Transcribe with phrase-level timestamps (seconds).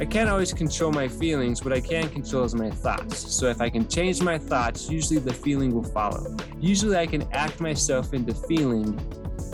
[0.00, 1.64] I can't always control my feelings.
[1.64, 3.18] What I can control is my thoughts.
[3.34, 6.36] So if I can change my thoughts, usually the feeling will follow.
[6.60, 8.98] Usually I can act myself into feeling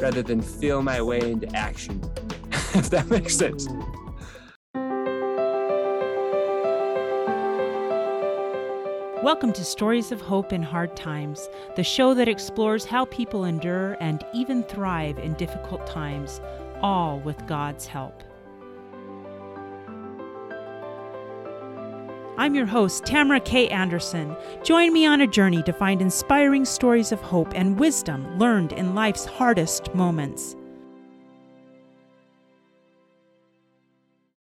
[0.00, 2.00] rather than feel my way into action.
[2.74, 3.68] if that makes sense.
[9.22, 13.96] Welcome to Stories of Hope in Hard Times, the show that explores how people endure
[13.98, 16.42] and even thrive in difficult times,
[16.82, 18.22] all with God's help.
[22.36, 23.68] I'm your host, Tamara K.
[23.68, 24.36] Anderson.
[24.64, 28.94] Join me on a journey to find inspiring stories of hope and wisdom learned in
[28.94, 30.56] life's hardest moments.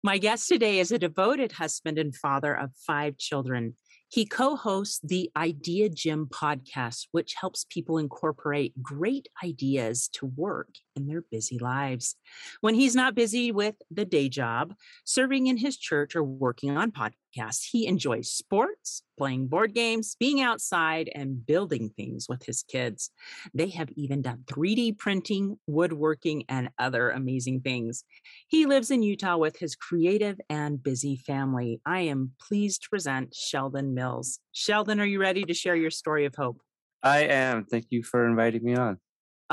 [0.01, 3.77] My guest today is a devoted husband and father of five children.
[4.09, 10.69] He co hosts the Idea Gym podcast, which helps people incorporate great ideas to work
[10.95, 12.15] in their busy lives.
[12.61, 14.73] When he's not busy with the day job,
[15.05, 20.41] serving in his church, or working on podcasts, he enjoys sports, playing board games, being
[20.41, 23.11] outside, and building things with his kids.
[23.53, 28.03] They have even done 3D printing, woodworking, and other amazing things.
[28.47, 31.81] He lives in Utah with his creative and busy family.
[31.85, 34.39] I am pleased to present Sheldon Mills.
[34.51, 36.61] Sheldon, are you ready to share your story of hope?
[37.01, 37.65] I am.
[37.65, 38.99] Thank you for inviting me on.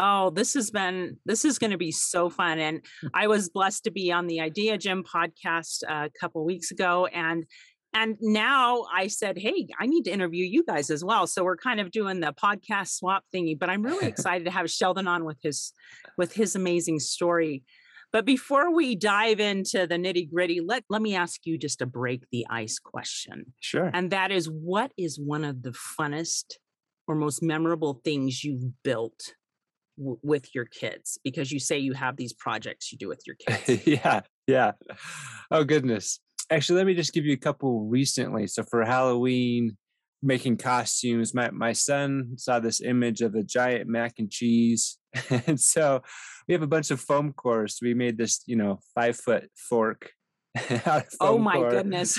[0.03, 3.09] Oh, this has been this is going to be so fun, and hmm.
[3.12, 7.06] I was blessed to be on the Idea Gym podcast uh, a couple weeks ago,
[7.06, 7.45] and
[7.93, 11.27] and now I said, hey, I need to interview you guys as well.
[11.27, 14.71] So we're kind of doing the podcast swap thingy, but I'm really excited to have
[14.71, 15.75] Sheldon on with his
[16.17, 17.62] with his amazing story.
[18.12, 21.87] But before we dive into the nitty gritty, let let me ask you just a
[21.87, 23.53] break the ice question.
[23.61, 23.91] Sure.
[23.93, 26.55] And that is, what is one of the funnest
[27.06, 29.34] or most memorable things you've built
[30.01, 33.37] w- with your kids because you say you have these projects you do with your
[33.47, 33.87] kids.
[33.87, 34.73] yeah, yeah.
[35.51, 36.19] Oh goodness.
[36.51, 38.48] Actually, let me just give you a couple recently.
[38.48, 39.77] So for Halloween,
[40.23, 44.99] making costumes, my my son saw this image of a giant mac and cheese,
[45.47, 46.03] and so
[46.49, 47.78] we have a bunch of foam cores.
[47.81, 50.10] We made this, you know, five foot fork.
[51.21, 51.71] oh my core.
[51.71, 52.19] goodness!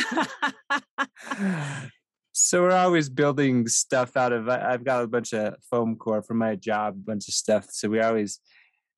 [2.44, 6.34] So we're always building stuff out of i've got a bunch of foam core for
[6.34, 7.68] my job a bunch of stuff.
[7.72, 8.40] So we're always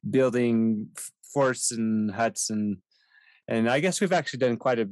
[0.09, 0.87] building
[1.33, 2.77] forts and huts and
[3.47, 4.89] and i guess we've actually done quite a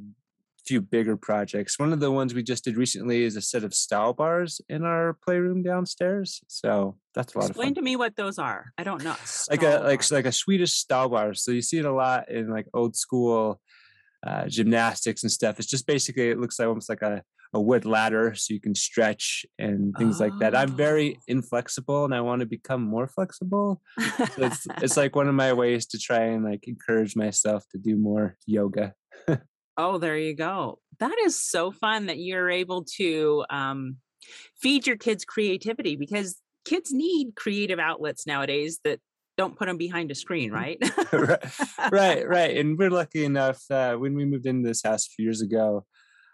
[0.65, 1.79] few bigger projects.
[1.79, 4.83] One of the ones we just did recently is a set of stall bars in
[4.83, 6.41] our playroom downstairs.
[6.47, 7.75] So that's a lot explain of fun.
[7.75, 8.71] to me what those are.
[8.77, 9.15] I don't know.
[9.49, 11.33] Like a like like a swedish stall bar.
[11.33, 13.59] So you see it a lot in like old school
[14.25, 15.57] uh, gymnastics and stuff.
[15.59, 17.23] It's just basically it looks like almost like a
[17.53, 20.25] a wood ladder so you can stretch and things oh.
[20.25, 20.55] like that.
[20.55, 21.21] I'm very oh.
[21.27, 23.81] inflexible and I want to become more flexible.
[23.99, 27.77] So it's it's like one of my ways to try and like encourage myself to
[27.77, 28.93] do more yoga.
[29.77, 30.79] oh, there you go.
[30.99, 33.97] That is so fun that you're able to um,
[34.55, 38.99] feed your kids creativity because kids need creative outlets nowadays that
[39.37, 40.77] don't put them behind a screen, right?
[41.11, 41.39] right,
[41.91, 42.57] right, right.
[42.57, 45.85] And we're lucky enough uh, when we moved into this house a few years ago.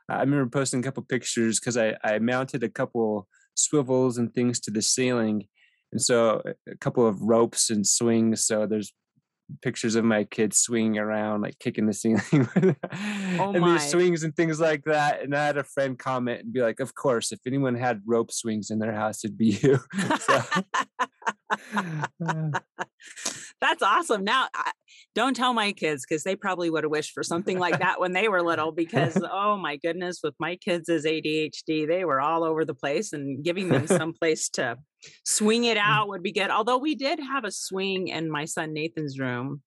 [0.10, 4.60] I remember posting a couple pictures because I, I mounted a couple swivels and things
[4.62, 5.48] to the ceiling.
[5.92, 8.46] And so a couple of ropes and swings.
[8.46, 8.94] So there's
[9.62, 12.22] pictures of my kids swinging around, like kicking the ceiling,
[13.40, 13.74] oh and my.
[13.74, 15.22] these swings and things like that.
[15.22, 18.32] And I had a friend comment and be like, "Of course, if anyone had rope
[18.32, 19.80] swings in their house, it'd be you."
[20.20, 20.42] so,
[23.60, 24.24] That's awesome.
[24.24, 24.72] Now, I,
[25.16, 28.14] don't tell my kids because they probably would have wished for something like that when
[28.14, 28.72] they were little.
[28.72, 33.14] Because oh my goodness, with my kids as ADHD, they were all over the place,
[33.14, 34.78] and giving them some place to
[35.26, 35.82] swing it mm.
[35.84, 36.52] out would be good.
[36.52, 39.62] Although we did have a swing in my son Nathan's room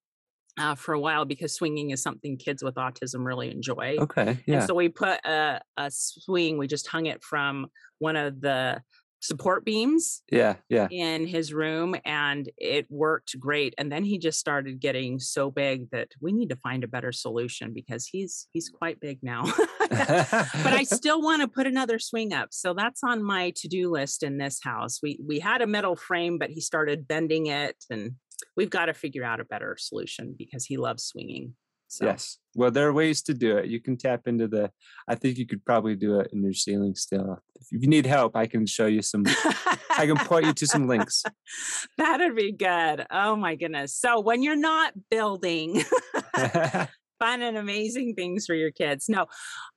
[0.58, 3.96] uh, for a while because swinging is something kids with autism really enjoy.
[3.98, 4.38] Okay.
[4.46, 4.58] Yeah.
[4.58, 7.66] And so we put a, a swing, we just hung it from
[7.98, 8.82] one of the
[9.20, 10.88] support beams yeah yeah.
[10.90, 15.90] in his room and it worked great and then he just started getting so big
[15.90, 19.44] that we need to find a better solution because he's he's quite big now.
[19.90, 24.22] But i still want to put another swing up so that's on my to-do list
[24.22, 25.00] in this house.
[25.02, 28.12] We we had a metal frame but he started bending it and
[28.56, 31.54] we've got to figure out a better solution because he loves swinging
[31.90, 32.04] so.
[32.04, 32.38] Yes.
[32.54, 33.66] Well, there are ways to do it.
[33.66, 34.70] You can tap into the.
[35.08, 37.42] I think you could probably do it in your ceiling still.
[37.56, 39.24] If you need help, I can show you some.
[39.26, 41.24] I can point you to some links.
[41.98, 43.06] That'd be good.
[43.10, 43.92] Oh my goodness.
[43.92, 45.82] So when you're not building
[47.18, 49.26] fun and amazing things for your kids, no,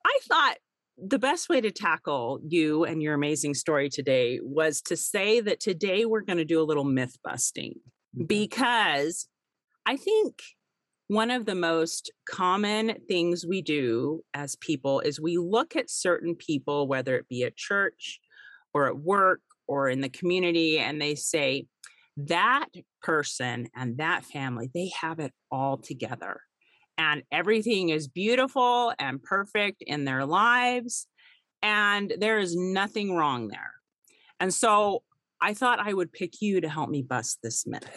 [0.05, 0.57] I thought
[0.95, 5.59] the best way to tackle you and your amazing story today was to say that
[5.59, 7.79] today we're going to do a little myth busting
[8.27, 9.27] because
[9.87, 10.43] I think
[11.13, 16.35] one of the most common things we do as people is we look at certain
[16.35, 18.19] people, whether it be at church
[18.73, 21.67] or at work or in the community, and they say,
[22.17, 22.67] that
[23.01, 26.41] person and that family, they have it all together.
[26.97, 31.07] And everything is beautiful and perfect in their lives.
[31.61, 33.71] And there is nothing wrong there.
[34.39, 35.03] And so
[35.41, 37.89] I thought I would pick you to help me bust this myth.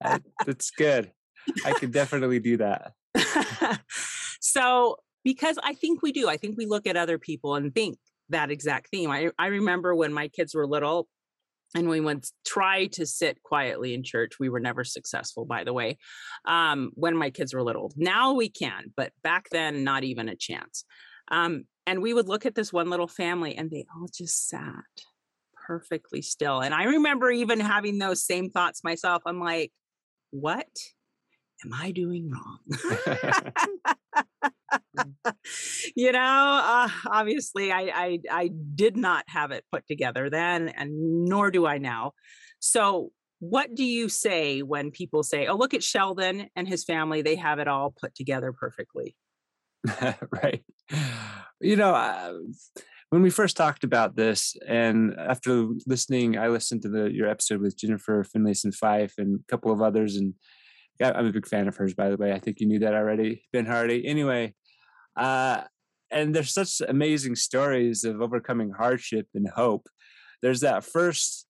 [0.46, 1.10] That's good.
[1.64, 2.92] I could definitely do that.
[4.40, 7.98] so, because I think we do, I think we look at other people and think
[8.28, 9.10] that exact theme.
[9.10, 11.08] I, I remember when my kids were little
[11.74, 14.38] and we would try to sit quietly in church.
[14.38, 15.98] We were never successful, by the way,
[16.44, 17.92] um, when my kids were little.
[17.96, 20.84] Now we can, but back then, not even a chance.
[21.30, 24.84] Um, and we would look at this one little family and they all just sat
[25.66, 26.60] perfectly still.
[26.60, 29.22] And I remember even having those same thoughts myself.
[29.26, 29.72] I'm like,
[30.30, 30.66] what
[31.64, 32.58] am I doing wrong?
[35.96, 41.24] you know, uh, obviously, I, I I did not have it put together then, and
[41.24, 42.12] nor do I now.
[42.58, 43.10] So,
[43.40, 47.36] what do you say when people say, "Oh, look at Sheldon and his family; they
[47.36, 49.16] have it all put together perfectly"?
[50.42, 50.64] right.
[51.60, 52.34] You know, uh,
[53.10, 57.60] when we first talked about this, and after listening, I listened to the your episode
[57.60, 60.34] with Jennifer Finlayson Fife and a couple of others, and
[61.02, 62.32] I'm a big fan of hers, by the way.
[62.32, 64.06] I think you knew that already, Ben Hardy.
[64.06, 64.54] Anyway,
[65.16, 65.62] uh,
[66.10, 69.88] and there's such amazing stories of overcoming hardship and hope.
[70.42, 71.46] There's that first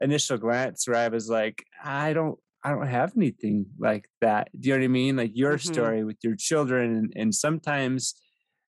[0.00, 4.48] initial glance where I was like, I don't, I don't have anything like that.
[4.58, 5.16] Do you know what I mean?
[5.16, 5.72] Like your mm-hmm.
[5.72, 8.14] story with your children, and, and sometimes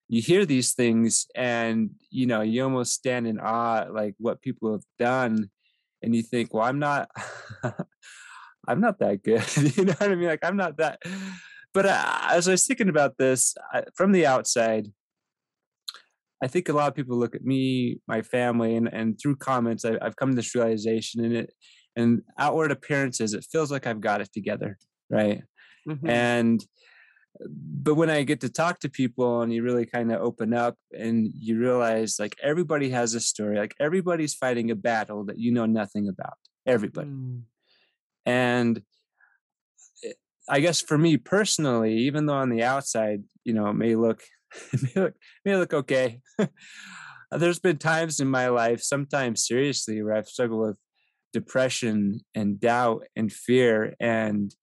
[0.09, 4.73] you hear these things and you know you almost stand in awe like what people
[4.73, 5.51] have done
[6.03, 7.11] and you think well i'm not
[8.69, 9.45] I'm not that good.
[9.77, 10.29] you know what I mean?
[10.29, 11.01] Like I'm not that.
[11.75, 14.89] But uh, as I was thinking about this I, from the outside,
[16.43, 19.85] I think a lot of people look at me, my family, and and through comments,
[19.85, 21.53] I, have come to this realization, and it
[21.97, 24.79] and outward appearances, it feels like I've got it together,
[25.11, 25.43] right?
[25.89, 26.09] Mm-hmm.
[26.09, 26.65] And
[27.41, 30.77] but when I get to talk to people and you really kind of open up
[30.93, 35.53] and you realize like everybody has a story, like everybody's fighting a battle that you
[35.53, 36.35] know nothing about.
[36.67, 37.09] Everybody.
[37.09, 37.43] Mm.
[38.27, 38.83] And
[40.05, 40.13] eh,
[40.49, 44.23] I guess for me personally, even though on the outside, you know, it may look
[44.73, 46.21] it may look, may look okay.
[47.31, 50.79] There's been times in my life, sometimes seriously, where I've struggled with
[51.33, 53.95] depression and doubt and fear.
[54.01, 54.55] And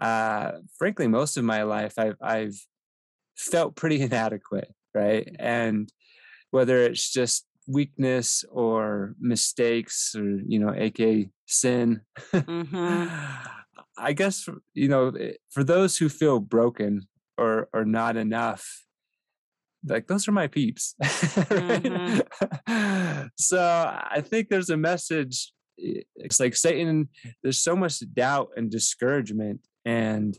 [0.00, 2.56] uh, frankly, most of my life, I've I've
[3.36, 5.34] felt pretty inadequate, right?
[5.38, 5.90] And
[6.50, 12.00] whether it's just weakness or mistakes or you know aka sin
[12.32, 13.06] mm-hmm.
[13.98, 18.84] i guess you know eh, for those who feel broken or or not enough
[19.84, 22.20] like those are my peeps mm-hmm.
[23.36, 23.58] so
[24.10, 25.52] i think there's a message
[25.82, 27.08] eh, it's like satan
[27.42, 30.38] there's so much doubt and discouragement and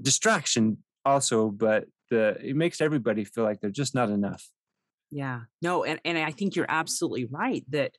[0.00, 4.48] distraction also but the it makes everybody feel like they're just not enough
[5.10, 5.40] yeah.
[5.62, 7.96] No, and, and I think you're absolutely right that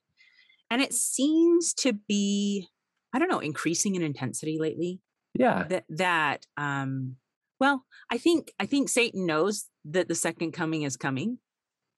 [0.70, 2.70] and it seems to be,
[3.14, 5.02] I don't know, increasing in intensity lately.
[5.34, 5.66] Yeah.
[5.68, 7.18] That that um
[7.60, 11.40] well, I think I think Satan knows that the second coming is coming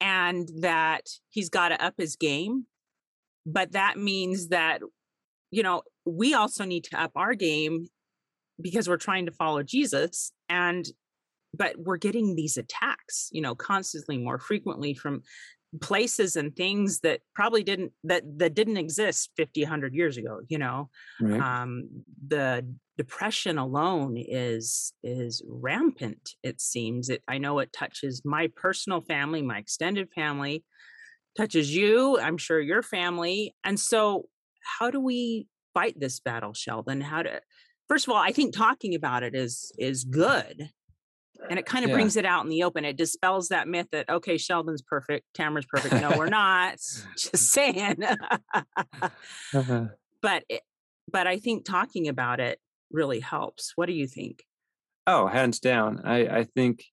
[0.01, 2.65] and that he's got to up his game.
[3.45, 4.81] But that means that,
[5.51, 7.87] you know, we also need to up our game
[8.61, 10.31] because we're trying to follow Jesus.
[10.49, 10.85] And
[11.53, 15.21] but we're getting these attacks you know constantly more frequently from
[15.81, 20.57] places and things that probably didn't that that didn't exist 50 100 years ago you
[20.57, 20.89] know?
[21.19, 21.39] Right.
[21.41, 21.89] um
[22.27, 22.65] the
[22.97, 27.09] depression alone is is rampant it seems.
[27.09, 30.63] It i know it touches my personal family my extended family
[31.35, 34.25] touches you i'm sure your family and so
[34.77, 37.01] how do we fight this battle sheldon?
[37.01, 37.41] How to
[37.87, 40.69] first of all i think talking about it is is good
[41.49, 41.95] and it kind of yeah.
[41.95, 42.85] brings it out in the open.
[42.85, 45.93] It dispels that myth that okay, Sheldon's perfect, Tamara's perfect.
[45.95, 46.75] No, we're not.
[47.17, 48.03] Just saying.
[48.03, 49.85] uh-huh.
[50.21, 50.61] But it,
[51.11, 52.57] but I think talking about it
[52.91, 53.73] really helps.
[53.75, 54.45] What do you think?
[55.05, 55.99] Oh, hands down.
[56.05, 56.85] I I think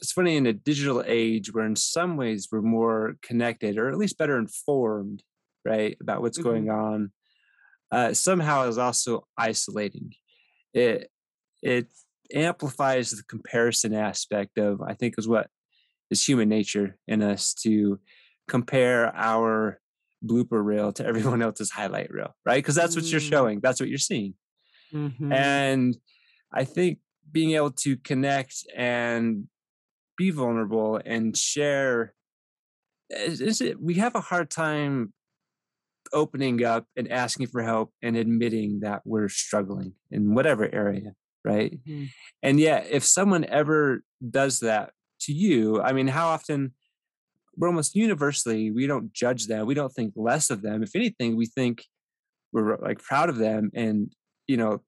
[0.00, 3.98] it's funny in a digital age where in some ways we're more connected or at
[3.98, 5.22] least better informed,
[5.66, 6.48] right, about what's mm-hmm.
[6.48, 7.12] going on.
[7.90, 10.12] Uh, somehow is also isolating.
[10.72, 11.10] It
[11.62, 11.88] it
[12.34, 15.48] amplifies the comparison aspect of i think is what
[16.10, 17.98] is human nature in us to
[18.48, 19.80] compare our
[20.24, 23.28] blooper reel to everyone else's highlight reel right because that's what you're mm.
[23.28, 24.34] showing that's what you're seeing
[24.92, 25.32] Mm-hmm.
[25.32, 25.96] And
[26.52, 26.98] I think
[27.30, 29.46] being able to connect and
[30.16, 32.14] be vulnerable and share
[33.10, 35.12] is, is it we have a hard time
[36.12, 41.12] opening up and asking for help and admitting that we're struggling in whatever area
[41.46, 41.72] right?
[41.72, 42.04] Mm-hmm.
[42.42, 46.72] and yet if someone ever does that to you i mean how often
[47.56, 50.82] we're almost universally we don't judge them we don't think less of them.
[50.82, 51.84] If anything we think
[52.52, 54.12] we're like proud of them and
[54.46, 54.82] you know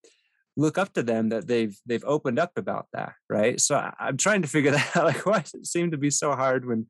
[0.56, 3.60] look up to them that they've they've opened up about that right?
[3.60, 6.10] So I, i'm trying to figure that out like why does it seem to be
[6.10, 6.86] so hard when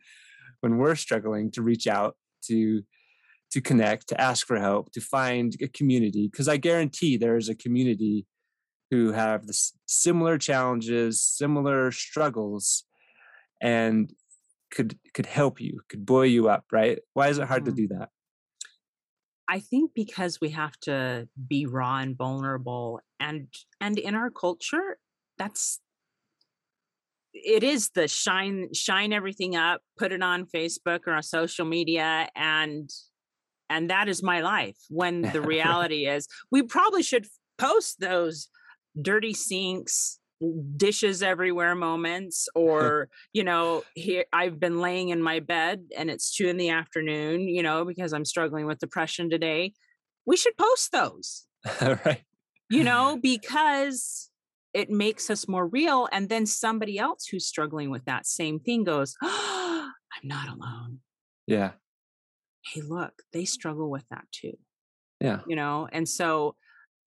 [0.60, 2.82] when we're struggling to reach out to
[3.52, 6.28] to connect to ask for help to find a community?
[6.30, 8.26] Because i guarantee there's a community
[8.90, 12.84] who have this similar challenges similar struggles
[13.60, 14.12] and
[14.70, 17.74] could could help you could buoy you up right why is it hard mm-hmm.
[17.74, 18.08] to do that
[19.50, 23.48] I think because we have to be raw and vulnerable and
[23.80, 24.98] and in our culture
[25.38, 25.80] that's
[27.32, 32.28] it is the shine shine everything up put it on facebook or on social media
[32.34, 32.90] and
[33.70, 37.26] and that is my life when the reality is we probably should
[37.58, 38.48] post those
[39.00, 40.18] dirty sinks
[40.76, 42.64] dishes everywhere moments uh-huh.
[42.64, 46.68] or you know here i've been laying in my bed and it's two in the
[46.70, 49.72] afternoon you know because i'm struggling with depression today.
[50.26, 51.46] We should post those.
[51.80, 52.22] Right.
[52.70, 54.30] You know because
[54.74, 58.84] it makes us more real and then somebody else who's struggling with that same thing
[58.84, 60.98] goes oh, i'm not alone.
[61.46, 61.72] Yeah.
[62.62, 64.52] Hey look they struggle with that too.
[65.20, 65.40] Yeah.
[65.48, 66.54] You know and so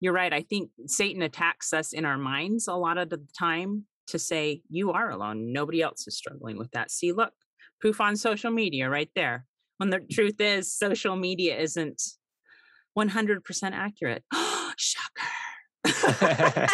[0.05, 0.31] you're right.
[0.31, 4.61] I think Satan attacks us in our minds a lot of the time to say,
[4.69, 5.51] you are alone.
[5.51, 6.91] Nobody else is struggling with that.
[6.91, 7.33] See, look,
[7.81, 9.45] proof on social media right there.
[9.77, 10.09] When the mm.
[10.11, 12.03] truth is, social media isn't
[12.95, 14.23] 100% accurate.
[14.77, 15.23] Shocker.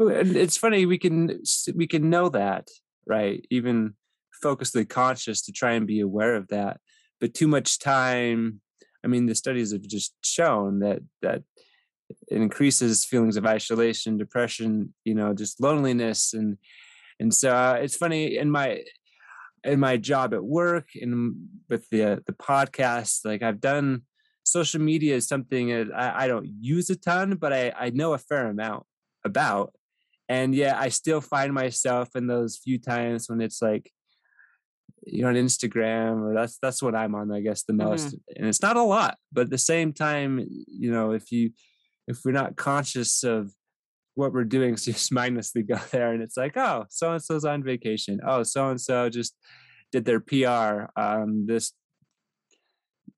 [0.00, 1.40] it's funny we can
[1.74, 2.68] we can know that
[3.06, 3.94] right even
[4.44, 6.78] focusedly conscious to try and be aware of that
[7.22, 8.60] but too much time
[9.08, 11.42] I mean, the studies have just shown that that
[12.10, 16.58] it increases feelings of isolation, depression, you know, just loneliness, and
[17.18, 18.82] and so uh, it's funny in my
[19.64, 21.36] in my job at work and
[21.70, 24.02] with the the podcast, like I've done
[24.44, 28.12] social media is something that I, I don't use a ton, but I I know
[28.12, 28.84] a fair amount
[29.24, 29.72] about,
[30.28, 33.90] and yet I still find myself in those few times when it's like
[35.10, 38.36] you know on instagram or that's that's what i'm on i guess the most mm-hmm.
[38.36, 41.50] and it's not a lot but at the same time you know if you
[42.06, 43.52] if we're not conscious of
[44.14, 47.44] what we're doing so just mindlessly go there and it's like oh so and so's
[47.44, 49.34] on vacation oh so and so just
[49.92, 51.72] did their pr um this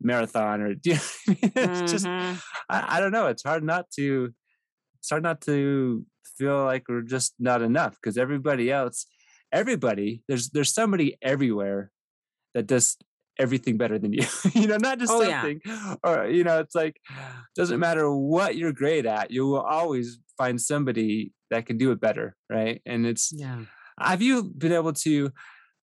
[0.01, 1.39] marathon or you know I mean?
[1.43, 1.87] it's mm-hmm.
[1.87, 4.33] just I, I don't know it's hard not to
[4.99, 6.05] it's hard not to
[6.39, 9.07] feel like we're just not enough because everybody else
[9.53, 11.91] everybody there's there's somebody everywhere
[12.55, 12.97] that does
[13.39, 15.95] everything better than you you know not just oh, something yeah.
[16.05, 17.01] or you know it's like
[17.57, 22.01] doesn't matter what you're great at you will always find somebody that can do it
[22.01, 23.61] better right and it's yeah
[23.99, 25.31] have you been able to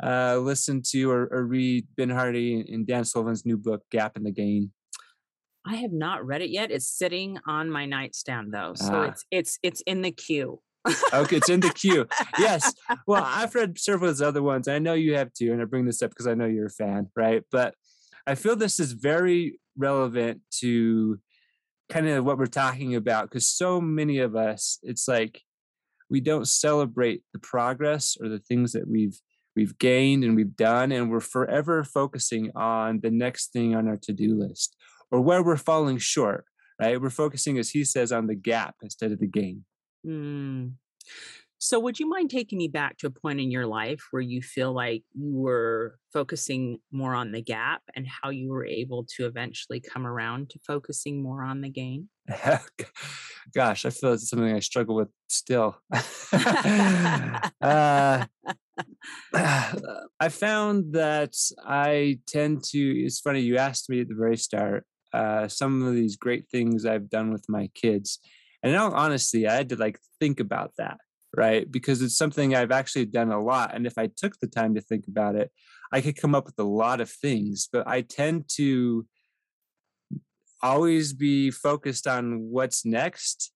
[0.04, 4.24] uh listen to or, or read ben hardy and dan sullivan's new book gap in
[4.24, 4.72] the gain
[5.70, 6.72] I have not read it yet.
[6.72, 9.02] It's sitting on my nightstand though, so ah.
[9.04, 10.62] it's it's it's in the queue
[11.14, 12.08] okay, it's in the queue.
[12.40, 12.74] Yes.
[13.06, 14.68] Well, I've read several of other ones.
[14.68, 16.72] I know you have too, and I bring this up because I know you're a
[16.72, 17.44] fan, right?
[17.52, 17.76] But
[18.26, 21.20] I feel this is very relevant to
[21.90, 25.42] kind of what we're talking about because so many of us, it's like
[26.10, 29.20] we don't celebrate the progress or the things that we've
[29.56, 33.98] we've gained and we've done, and we're forever focusing on the next thing on our
[33.98, 34.76] to-do list
[35.12, 36.46] or where we're falling short.
[36.80, 37.02] Right?
[37.02, 39.66] We're focusing, as he says, on the gap instead of the gain.
[40.08, 40.74] Mm.
[41.60, 44.44] So, would you mind taking me back to a point in your life where you
[44.44, 49.26] feel like you were focusing more on the gap and how you were able to
[49.26, 52.10] eventually come around to focusing more on the gain?
[53.56, 55.78] Gosh, I feel it's something I struggle with still.
[55.92, 56.00] uh,
[59.34, 61.34] I found that
[61.66, 65.94] I tend to, it's funny, you asked me at the very start uh, some of
[65.96, 68.20] these great things I've done with my kids.
[68.64, 70.98] And in all honesty, I had to like think about that,
[71.36, 71.70] right?
[71.70, 73.76] Because it's something I've actually done a lot.
[73.76, 75.52] And if I took the time to think about it,
[75.92, 77.70] I could come up with a lot of things.
[77.72, 79.06] But I tend to
[80.62, 83.52] always be focused on what's next.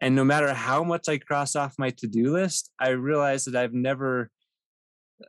[0.00, 3.56] And no matter how much I cross off my to do list, I realize that
[3.56, 4.30] I've never,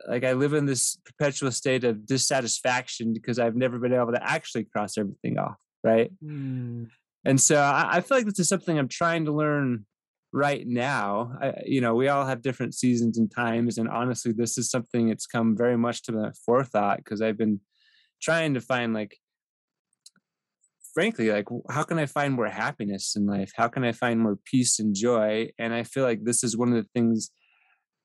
[0.08, 4.22] like, I live in this perpetual state of dissatisfaction because I've never been able to
[4.22, 5.56] actually cross everything off.
[5.82, 6.10] Right.
[6.22, 6.90] Mm.
[7.24, 9.84] And so I, I, feel like this is something I'm trying to learn
[10.32, 11.36] right now.
[11.40, 15.08] I, you know, we all have different seasons and times, and honestly, this is something
[15.08, 17.60] that's come very much to my forethought because I've been
[18.20, 19.16] trying to find like
[20.94, 23.52] frankly like how can i find more happiness in life?
[23.54, 25.50] How can i find more peace and joy?
[25.58, 27.30] And i feel like this is one of the things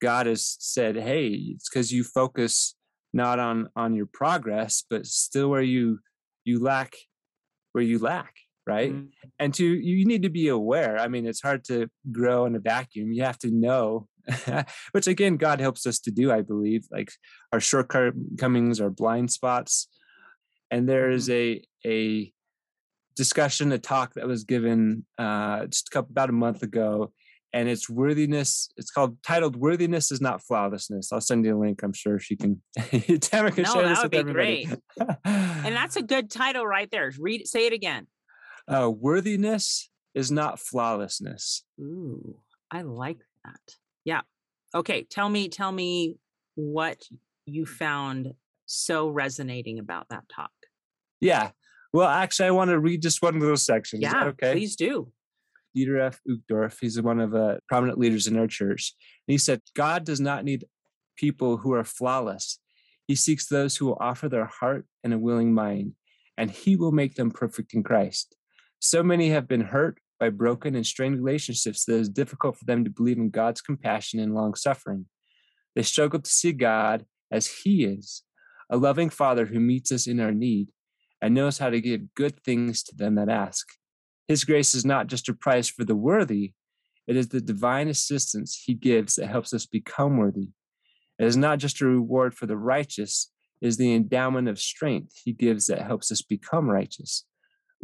[0.03, 2.75] god has said hey it's because you focus
[3.13, 5.99] not on on your progress but still where you
[6.43, 6.93] you lack
[7.71, 9.07] where you lack right mm-hmm.
[9.39, 12.59] and to you need to be aware i mean it's hard to grow in a
[12.59, 14.07] vacuum you have to know
[14.91, 17.11] which again god helps us to do i believe like
[17.51, 19.87] our shortcomings our blind spots
[20.71, 21.63] and there is mm-hmm.
[21.87, 22.33] a a
[23.15, 27.11] discussion a talk that was given uh just a couple, about a month ago
[27.53, 28.69] and it's worthiness.
[28.77, 31.83] It's called titled "Worthiness is Not Flawlessness." I'll send you a link.
[31.83, 32.61] I'm sure she can.
[33.21, 34.65] Tamara can no, share this with be everybody.
[34.65, 35.07] Great.
[35.23, 37.11] and that's a good title right there.
[37.19, 38.07] Read, say it again.
[38.67, 41.63] Uh, worthiness is not flawlessness.
[41.79, 42.37] Ooh,
[42.71, 43.75] I like that.
[44.05, 44.21] Yeah.
[44.73, 45.03] Okay.
[45.03, 45.49] Tell me.
[45.49, 46.17] Tell me
[46.55, 47.01] what
[47.45, 48.33] you found
[48.65, 50.51] so resonating about that talk.
[51.19, 51.51] Yeah.
[51.91, 54.01] Well, actually, I want to read just one of those sections.
[54.01, 54.25] Yeah.
[54.25, 54.53] Okay.
[54.53, 55.11] Please do.
[55.75, 56.19] Dieter F.
[56.29, 56.77] Uchtdorf.
[56.79, 58.95] He's one of the prominent leaders in our church.
[59.27, 60.65] And he said, God does not need
[61.15, 62.59] people who are flawless.
[63.07, 65.93] He seeks those who will offer their heart and a willing mind,
[66.37, 68.35] and he will make them perfect in Christ.
[68.85, 72.65] So many have been hurt by broken and strained relationships that it is difficult for
[72.65, 75.05] them to believe in God's compassion and long suffering.
[75.73, 78.23] They struggle to see God as He is,
[78.69, 80.67] a loving Father who meets us in our need
[81.21, 83.65] and knows how to give good things to them that ask.
[84.27, 86.51] His grace is not just a prize for the worthy,
[87.07, 90.49] it is the divine assistance he gives that helps us become worthy.
[91.17, 95.21] It is not just a reward for the righteous, it is the endowment of strength
[95.23, 97.23] he gives that helps us become righteous.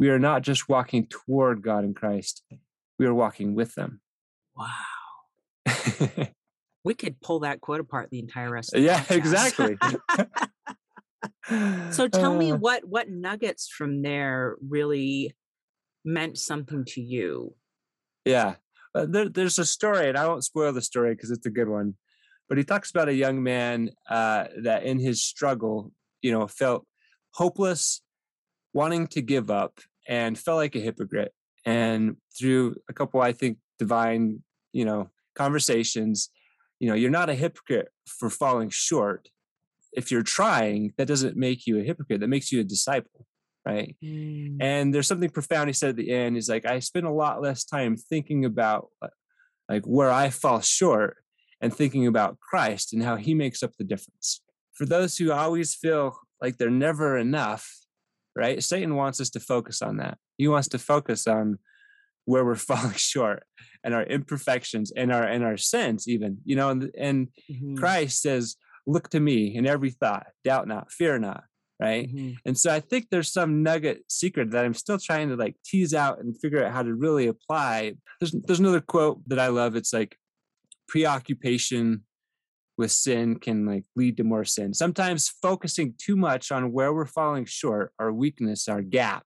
[0.00, 2.42] We are not just walking toward God in Christ,
[2.98, 4.00] we are walking with them.
[4.56, 4.74] Wow.
[6.84, 9.76] we could pull that quote apart the entire rest of the Yeah, exactly.
[11.90, 12.56] so tell me uh.
[12.56, 15.36] what what nuggets from there really
[16.02, 17.54] meant something to you.
[18.24, 18.54] Yeah.
[18.94, 21.68] Uh, there, there's a story, and I won't spoil the story because it's a good
[21.68, 21.94] one.
[22.48, 26.86] But he talks about a young man uh, that in his struggle, you know, felt
[27.32, 28.00] hopeless,
[28.72, 31.32] wanting to give up, and felt like a hypocrite.
[31.64, 36.30] And through a couple, I think, divine, you know, conversations,
[36.78, 39.28] you know, you're not a hypocrite for falling short.
[39.92, 42.20] If you're trying, that doesn't make you a hypocrite.
[42.20, 43.26] That makes you a disciple
[43.66, 44.56] right mm.
[44.60, 47.42] and there's something profound he said at the end he's like i spend a lot
[47.42, 49.08] less time thinking about uh,
[49.68, 51.18] like where i fall short
[51.60, 54.40] and thinking about christ and how he makes up the difference
[54.72, 57.70] for those who always feel like they're never enough
[58.36, 58.62] right?
[58.62, 60.18] Satan wants us to focus on that.
[60.38, 61.58] He wants to focus on
[62.24, 63.44] where we're falling short
[63.84, 67.76] and our imperfections and our and our sins even you know and, and mm-hmm.
[67.76, 71.44] christ says look to me in every thought doubt not fear not
[71.80, 72.08] right?
[72.08, 72.32] Mm-hmm.
[72.44, 75.94] and so i think there's some nugget secret that i'm still trying to like tease
[75.94, 77.94] out and figure out how to really apply.
[78.20, 79.76] There's there's another quote that i love.
[79.76, 80.16] It's like
[80.88, 82.04] preoccupation
[82.80, 87.04] with sin can like lead to more sin sometimes focusing too much on where we're
[87.04, 89.24] falling short our weakness our gap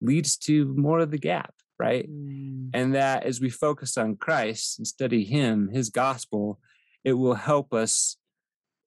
[0.00, 2.70] leads to more of the gap right mm.
[2.72, 6.60] and that as we focus on christ and study him his gospel
[7.04, 8.16] it will help us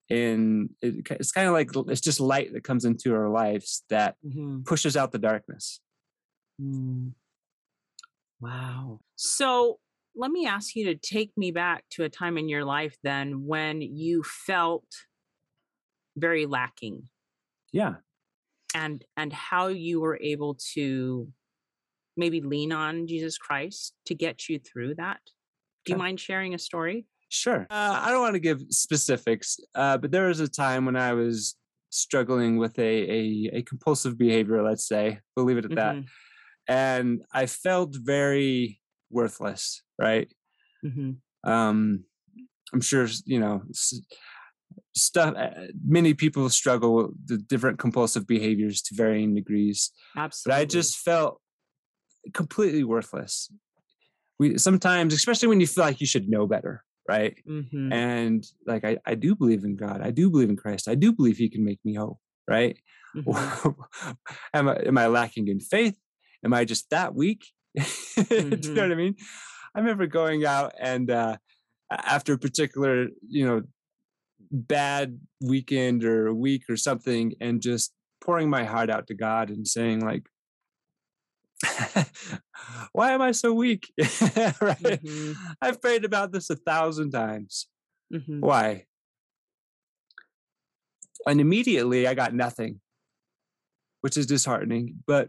[0.08, 4.16] and it, it's kind of like it's just light that comes into our lives that
[4.26, 4.62] mm-hmm.
[4.62, 5.80] pushes out the darkness
[6.60, 7.12] mm.
[8.40, 9.78] wow so
[10.16, 13.46] let me ask you to take me back to a time in your life then
[13.46, 14.86] when you felt
[16.16, 17.02] very lacking
[17.72, 17.94] yeah
[18.74, 21.28] and and how you were able to
[22.16, 25.20] maybe lean on jesus christ to get you through that
[25.84, 27.64] do you mind sharing a story Sure.
[27.70, 31.12] Uh, I don't want to give specifics, uh, but there was a time when I
[31.12, 31.54] was
[31.90, 36.00] struggling with a, a, a compulsive behavior, let's say, we'll leave it at mm-hmm.
[36.00, 36.04] that.
[36.68, 38.79] And I felt very
[39.10, 40.28] worthless, right?
[40.84, 41.50] Mm-hmm.
[41.50, 42.04] Um,
[42.72, 43.62] I'm sure, you know,
[44.94, 49.90] stuff, uh, many people struggle with the different compulsive behaviors to varying degrees.
[50.16, 50.56] Absolutely.
[50.56, 51.40] But I just felt
[52.32, 53.50] completely worthless.
[54.38, 57.92] We sometimes, especially when you feel like you should know better, right mm-hmm.
[57.92, 61.12] and like I, I do believe in god i do believe in christ i do
[61.12, 62.76] believe he can make me whole right
[63.16, 63.70] mm-hmm.
[64.54, 65.96] am, I, am i lacking in faith
[66.44, 67.46] am i just that weak
[67.78, 68.50] mm-hmm.
[68.50, 68.88] do you know mm-hmm.
[68.88, 69.14] what i mean
[69.74, 71.36] i remember going out and uh
[71.90, 73.62] after a particular you know
[74.50, 79.66] bad weekend or week or something and just pouring my heart out to god and
[79.66, 80.24] saying like
[82.92, 83.92] Why am I so weak?
[83.98, 84.08] right?
[84.80, 85.32] Mm-hmm.
[85.60, 87.68] I've prayed about this a thousand times.
[88.12, 88.40] Mm-hmm.
[88.40, 88.84] Why?
[91.26, 92.80] And immediately I got nothing,
[94.00, 94.96] which is disheartening.
[95.06, 95.28] But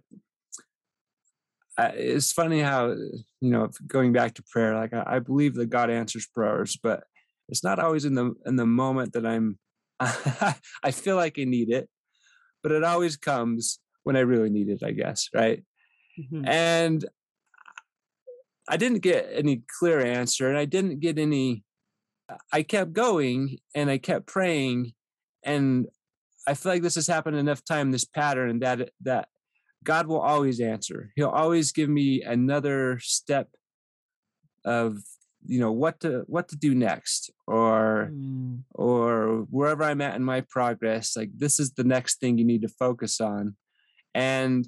[1.90, 5.90] it's funny how, you know, going back to prayer, like I, I believe that God
[5.90, 7.04] answers prayers, but
[7.50, 9.60] it's not always in the in the moment that I'm
[10.00, 11.90] I feel like I need it,
[12.64, 15.64] but it always comes when I really need it, I guess, right?
[16.20, 16.48] Mm-hmm.
[16.48, 17.06] And
[18.68, 21.64] I didn't get any clear answer and I didn't get any
[22.52, 24.94] I kept going and I kept praying
[25.44, 25.88] and
[26.48, 29.28] I feel like this has happened enough time this pattern that that
[29.84, 31.12] God will always answer.
[31.16, 33.50] He'll always give me another step
[34.64, 34.98] of
[35.46, 38.62] you know what to what to do next or mm.
[38.76, 42.62] or wherever i'm at in my progress like this is the next thing you need
[42.62, 43.56] to focus on
[44.14, 44.68] and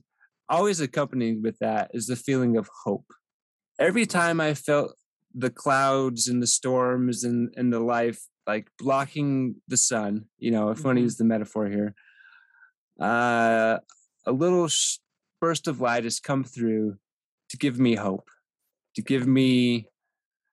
[0.49, 3.05] always accompanied with that is the feeling of hope
[3.79, 4.95] every time i felt
[5.35, 10.69] the clouds and the storms and and the life like blocking the sun you know
[10.69, 10.87] if mm-hmm.
[10.87, 11.93] want to use the metaphor here
[12.99, 13.77] uh
[14.25, 14.67] a little
[15.43, 16.95] burst of light has come through
[17.49, 18.29] to give me hope
[18.95, 19.89] to give me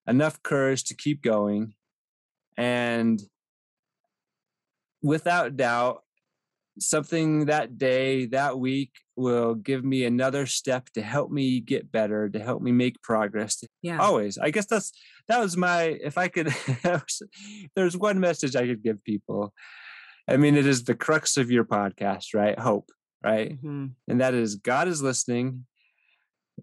[0.09, 1.73] enough courage to keep going
[2.57, 3.23] and
[5.01, 6.03] without doubt
[6.81, 12.29] something that day that week will give me another step to help me get better
[12.29, 13.63] to help me make progress.
[13.83, 13.99] Yeah.
[13.99, 14.39] Always.
[14.39, 14.91] I guess that's
[15.29, 16.53] that was my if i could
[17.77, 19.53] there's one message i could give people.
[20.29, 22.59] I mean it is the crux of your podcast right?
[22.59, 22.91] Hope
[23.23, 23.87] right mm-hmm.
[24.09, 25.65] and that is god is listening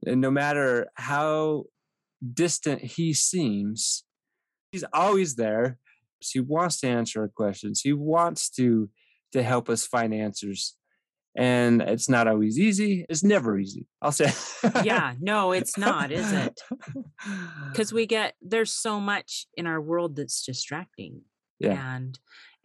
[0.06, 1.65] and no matter how
[2.34, 4.04] distant he seems,
[4.72, 5.78] he's always there.
[6.20, 7.82] He wants to answer our questions.
[7.82, 8.89] He wants to
[9.34, 10.76] to help us find answers.
[11.38, 13.06] And it's not always easy.
[13.10, 13.86] It's never easy.
[14.02, 14.32] I'll say.
[14.84, 16.60] yeah, no, it's not, is it?
[17.72, 21.22] Because we get there's so much in our world that's distracting.
[21.60, 21.96] Yeah.
[21.96, 22.17] And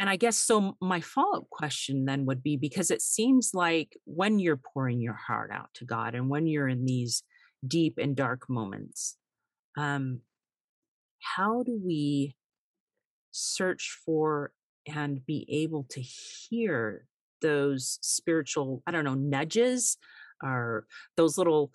[0.03, 4.41] and I guess so my follow-up question then would be because it seems like when
[4.41, 7.23] you're pouring your heart out to God and when you're in these
[7.65, 9.17] deep and dark moments,
[9.79, 10.23] um,
[11.21, 12.35] how do we
[13.31, 14.51] search for
[14.93, 17.07] and be able to hear
[17.41, 19.99] those spiritual, I don't know, nudges
[20.43, 20.85] or
[21.17, 21.71] those little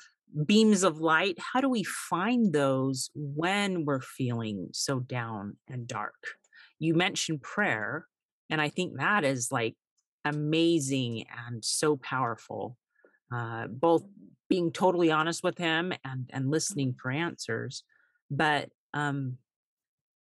[0.45, 1.37] beams of light?
[1.39, 6.27] How do we find those when we're feeling so down and dark?
[6.77, 8.05] You mentioned prayer,
[8.49, 9.75] and I think that is like
[10.25, 12.77] amazing and so powerful.
[13.33, 14.03] Uh, both
[14.49, 17.83] being totally honest with him and and listening for answers
[18.31, 19.37] but um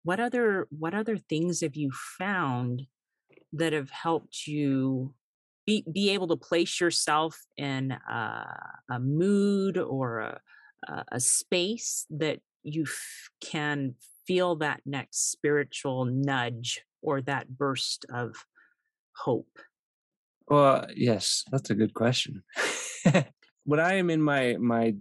[0.04, 2.84] what other what other things have you found
[3.54, 5.14] that have helped you
[5.66, 8.46] be be able to place yourself in a,
[8.92, 10.40] a mood or a,
[11.12, 13.96] a space that you f- can
[14.28, 18.46] feel that next spiritual nudge or that burst of
[19.18, 19.60] hope
[20.48, 22.44] well yes that's a good question
[23.66, 24.96] when I am in my my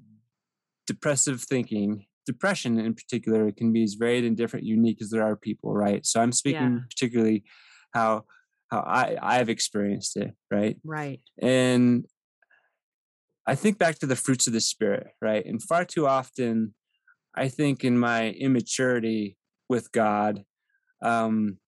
[0.86, 5.36] depressive thinking, depression in particular can be as varied and different, unique as there are
[5.36, 6.04] people, right?
[6.06, 6.78] So I'm speaking yeah.
[6.88, 7.44] particularly
[7.92, 8.24] how
[8.70, 10.76] how I I've experienced it, right?
[10.84, 11.20] Right.
[11.40, 12.06] And
[13.46, 15.44] I think back to the fruits of the spirit, right?
[15.44, 16.74] And far too often,
[17.34, 19.36] I think in my immaturity
[19.68, 20.44] with God,
[21.02, 21.58] um,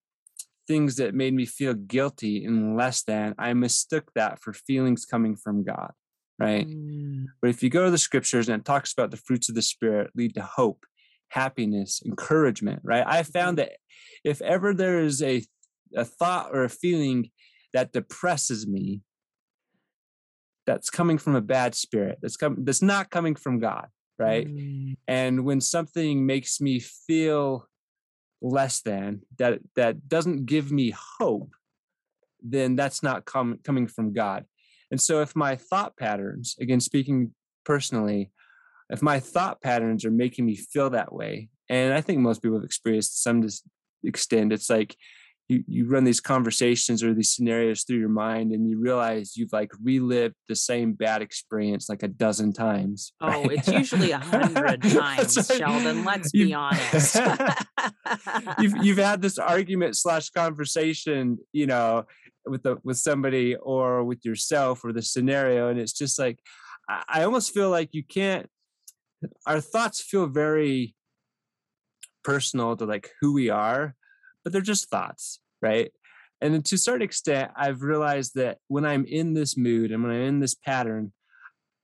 [0.67, 5.37] things that made me feel guilty and less than, I mistook that for feelings coming
[5.37, 5.93] from God
[6.39, 6.67] right?
[6.67, 7.27] Mm.
[7.41, 9.63] But if you go to the scriptures and it talks about the fruits of the
[9.63, 10.85] spirit lead to hope,
[11.29, 13.05] happiness, encouragement, right?
[13.07, 13.69] I found mm-hmm.
[13.69, 13.79] that
[14.25, 15.45] if ever there is a
[15.97, 17.31] a thought or a feeling
[17.73, 19.03] that depresses me,
[20.67, 22.19] that's coming from a bad spirit.
[22.21, 23.87] That's come that's not coming from God,
[24.19, 24.47] right?
[24.47, 24.97] Mm.
[25.09, 27.69] And when something makes me feel
[28.43, 31.55] less than that that doesn't give me hope,
[32.43, 34.45] then that's not com- coming from God.
[34.91, 38.31] And so if my thought patterns, again, speaking personally,
[38.91, 42.59] if my thought patterns are making me feel that way, and I think most people
[42.59, 43.49] have experienced to some
[44.05, 44.97] extent, it's like
[45.49, 49.53] you, you run these conversations or these scenarios through your mind and you realize you've
[49.53, 53.13] like relived the same bad experience like a dozen times.
[53.21, 53.35] Oh, right?
[53.45, 55.59] Oh, it's usually a hundred times, right.
[55.59, 56.05] Sheldon.
[56.05, 57.17] Let's be honest.
[58.59, 62.05] you've you've had this argument slash conversation, you know,
[62.47, 66.39] with the with somebody or with yourself or the scenario and it's just like
[66.89, 68.49] I, I almost feel like you can't
[69.47, 70.95] our thoughts feel very
[72.23, 73.95] personal to like who we are
[74.45, 75.91] but they're just thoughts right
[76.41, 80.13] and to a certain extent i've realized that when i'm in this mood and when
[80.13, 81.13] i'm in this pattern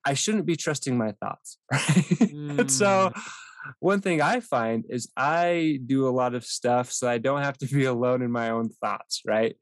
[0.05, 1.59] I shouldn't be trusting my thoughts.
[1.71, 1.81] Right?
[1.87, 2.71] Mm.
[2.71, 3.13] so
[3.79, 7.59] one thing I find is I do a lot of stuff so I don't have
[7.59, 9.57] to be alone in my own thoughts, right?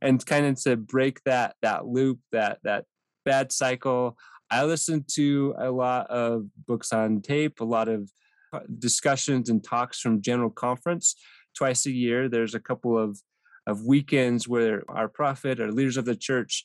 [0.00, 2.84] And kind of to break that that loop, that that
[3.24, 4.16] bad cycle.
[4.50, 8.10] I listen to a lot of books on tape, a lot of
[8.52, 11.14] uh, discussions and talks from General Conference
[11.54, 12.28] twice a year.
[12.28, 13.18] There's a couple of
[13.66, 16.64] of weekends where our prophet or leaders of the church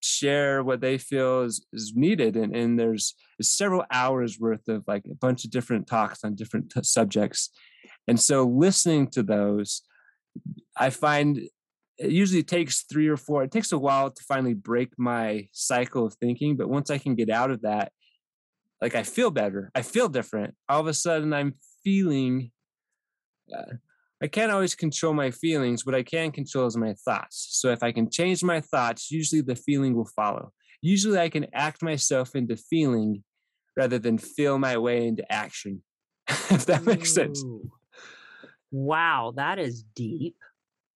[0.00, 5.04] share what they feel is, is needed and, and there's several hours worth of like
[5.10, 7.50] a bunch of different talks on different t- subjects
[8.06, 9.82] and so listening to those
[10.76, 11.38] i find
[11.98, 16.06] it usually takes three or four it takes a while to finally break my cycle
[16.06, 17.90] of thinking but once i can get out of that
[18.80, 22.52] like i feel better i feel different all of a sudden i'm feeling
[24.22, 25.84] I can't always control my feelings.
[25.84, 27.48] What I can control is my thoughts.
[27.50, 30.52] So if I can change my thoughts, usually the feeling will follow.
[30.80, 33.22] Usually I can act myself into feeling
[33.76, 35.82] rather than feel my way into action.
[36.28, 37.44] if that makes sense.
[38.70, 40.36] Wow, that is deep.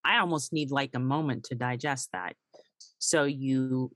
[0.03, 2.35] I almost need like a moment to digest that.
[2.99, 3.93] So you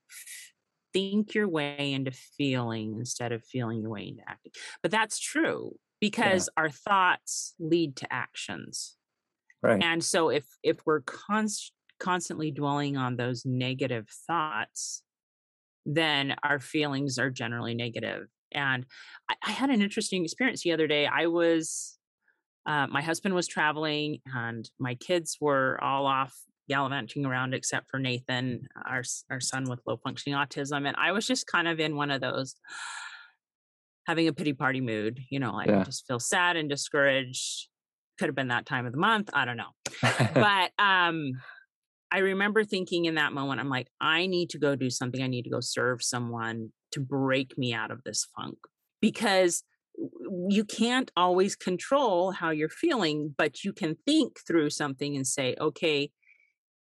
[0.92, 4.52] think your way into feeling instead of feeling your way into acting.
[4.82, 6.62] But that's true because yeah.
[6.62, 8.96] our thoughts lead to actions.
[9.62, 9.82] Right.
[9.82, 15.02] And so if if we're const- constantly dwelling on those negative thoughts,
[15.86, 18.26] then our feelings are generally negative.
[18.52, 18.84] And
[19.30, 21.06] I, I had an interesting experience the other day.
[21.06, 21.98] I was
[22.66, 26.34] uh, my husband was traveling and my kids were all off
[26.68, 31.26] gallivanting around except for Nathan, our our son with low functioning autism, and I was
[31.26, 32.56] just kind of in one of those
[34.06, 35.20] having a pity party mood.
[35.30, 35.84] You know, I yeah.
[35.84, 37.68] just feel sad and discouraged
[38.18, 39.72] could have been that time of the month i don't know
[40.34, 41.32] but um
[42.12, 45.26] i remember thinking in that moment i'm like i need to go do something i
[45.26, 48.56] need to go serve someone to break me out of this funk
[49.00, 49.64] because
[50.48, 55.54] you can't always control how you're feeling but you can think through something and say
[55.60, 56.10] okay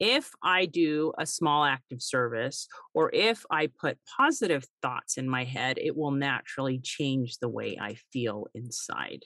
[0.04, 5.30] if I do a small act of service or if I put positive thoughts in
[5.30, 9.24] my head, it will naturally change the way I feel inside.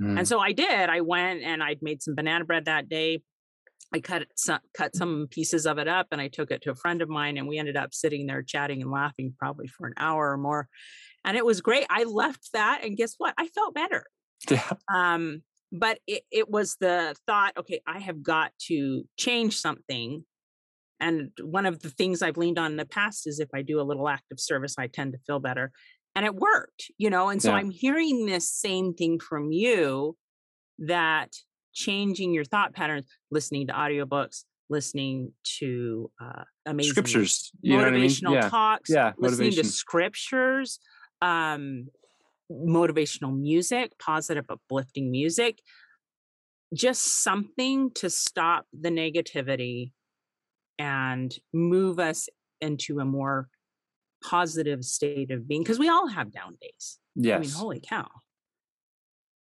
[0.00, 0.20] Mm.
[0.20, 0.88] And so I did.
[0.88, 3.22] I went and I'd made some banana bread that day.
[3.92, 6.74] I cut some, cut some pieces of it up and I took it to a
[6.74, 9.94] friend of mine and we ended up sitting there chatting and laughing probably for an
[9.98, 10.68] hour or more.
[11.22, 11.84] And it was great.
[11.90, 13.34] I left that and guess what?
[13.36, 14.06] I felt better.
[14.50, 14.72] Yeah.
[14.92, 15.42] Um,
[15.74, 20.24] but it, it was the thought, okay, I have got to change something.
[21.00, 23.80] And one of the things I've leaned on in the past is if I do
[23.80, 25.72] a little act of service, I tend to feel better
[26.14, 27.56] and it worked you know and so yeah.
[27.56, 30.16] i'm hearing this same thing from you
[30.78, 31.30] that
[31.72, 38.30] changing your thought patterns listening to audiobooks listening to uh amazing scriptures you motivational I
[38.30, 38.34] mean?
[38.34, 38.48] yeah.
[38.48, 40.78] talks yeah listening to scriptures
[41.20, 41.86] um
[42.50, 45.60] motivational music positive uplifting music
[46.74, 49.92] just something to stop the negativity
[50.78, 52.28] and move us
[52.60, 53.48] into a more
[54.22, 56.98] positive state of being because we all have down days.
[57.14, 57.36] Yes.
[57.36, 58.08] I mean, holy cow.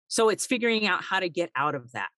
[0.08, 2.10] So it's figuring out how to get out of that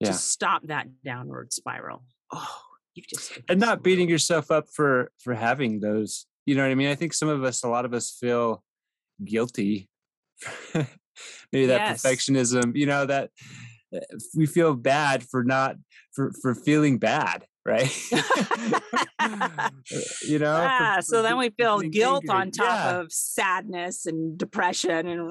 [0.00, 0.08] yeah.
[0.08, 2.04] to stop that downward spiral.
[2.32, 2.60] Oh,
[2.94, 6.26] you've just and not beating yourself up for for having those.
[6.46, 6.88] You know what I mean?
[6.88, 8.62] I think some of us, a lot of us, feel
[9.22, 9.88] guilty.
[11.52, 12.02] Maybe that yes.
[12.02, 12.76] perfectionism.
[12.76, 13.30] You know that
[13.92, 14.00] eh,
[14.34, 15.76] we feel bad for not
[16.12, 17.90] for for feeling bad right?
[20.22, 20.60] you know?
[20.60, 22.36] Yeah, for, so then we feel guilt angry.
[22.36, 22.98] on top yeah.
[22.98, 25.30] of sadness and depression and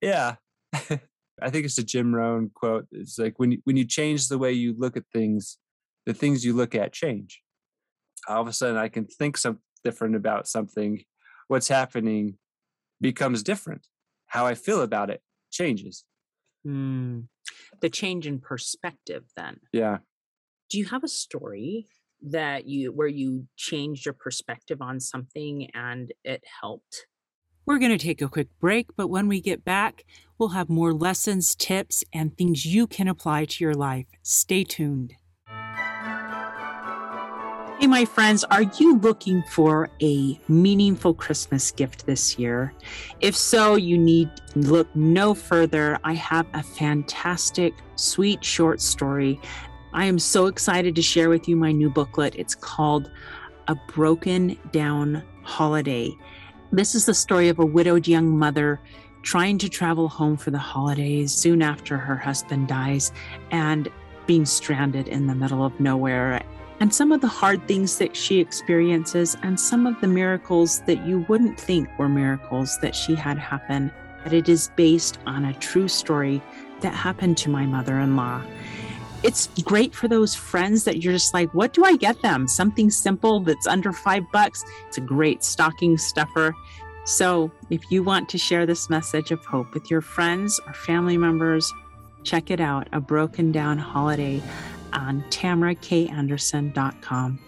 [0.00, 0.36] yeah.
[1.42, 2.86] I think it's a Jim Rohn quote.
[2.92, 5.58] It's like when you, when you change the way you look at things,
[6.06, 7.42] the things you look at change.
[8.28, 11.02] All of a sudden, I can think some different about something.
[11.48, 12.36] What's happening
[13.00, 13.86] becomes different.
[14.26, 16.04] How I feel about it changes.
[16.66, 17.24] Mm.
[17.80, 19.58] The change in perspective, then.
[19.72, 19.98] Yeah
[20.70, 21.88] do you have a story
[22.22, 27.06] that you where you changed your perspective on something and it helped
[27.66, 30.04] we're going to take a quick break but when we get back
[30.38, 35.14] we'll have more lessons tips and things you can apply to your life stay tuned
[37.80, 42.74] Hey, my friends, are you looking for a meaningful Christmas gift this year?
[43.20, 45.98] If so, you need look no further.
[46.04, 49.40] I have a fantastic, sweet short story
[49.92, 52.36] I am so excited to share with you my new booklet.
[52.36, 53.10] It's called
[53.66, 56.14] A Broken Down Holiday.
[56.70, 58.80] This is the story of a widowed young mother
[59.22, 63.10] trying to travel home for the holidays soon after her husband dies
[63.50, 63.88] and
[64.26, 66.40] being stranded in the middle of nowhere.
[66.80, 71.06] And some of the hard things that she experiences, and some of the miracles that
[71.06, 73.92] you wouldn't think were miracles that she had happen.
[74.24, 76.42] That it is based on a true story
[76.80, 78.42] that happened to my mother in law.
[79.22, 82.48] It's great for those friends that you're just like, what do I get them?
[82.48, 84.64] Something simple that's under five bucks.
[84.88, 86.54] It's a great stocking stuffer.
[87.04, 91.18] So, if you want to share this message of hope with your friends or family
[91.18, 91.70] members,
[92.24, 94.42] check it out A Broken Down Holiday
[94.92, 97.38] on tamarakanderson.com.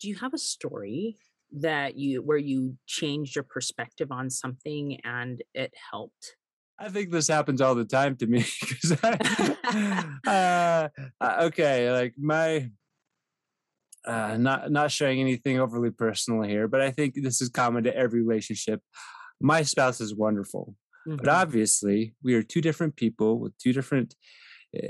[0.00, 1.16] Do you have a story
[1.52, 6.36] that you where you changed your perspective on something and it helped?
[6.78, 8.92] I think this happens all the time to me because
[10.26, 10.88] uh,
[11.22, 12.70] okay, like my
[14.06, 17.96] uh, not not sharing anything overly personal here, but I think this is common to
[17.96, 18.80] every relationship.
[19.40, 20.74] My spouse is wonderful,
[21.06, 21.16] mm-hmm.
[21.16, 24.14] but obviously we are two different people with two different
[24.76, 24.88] uh,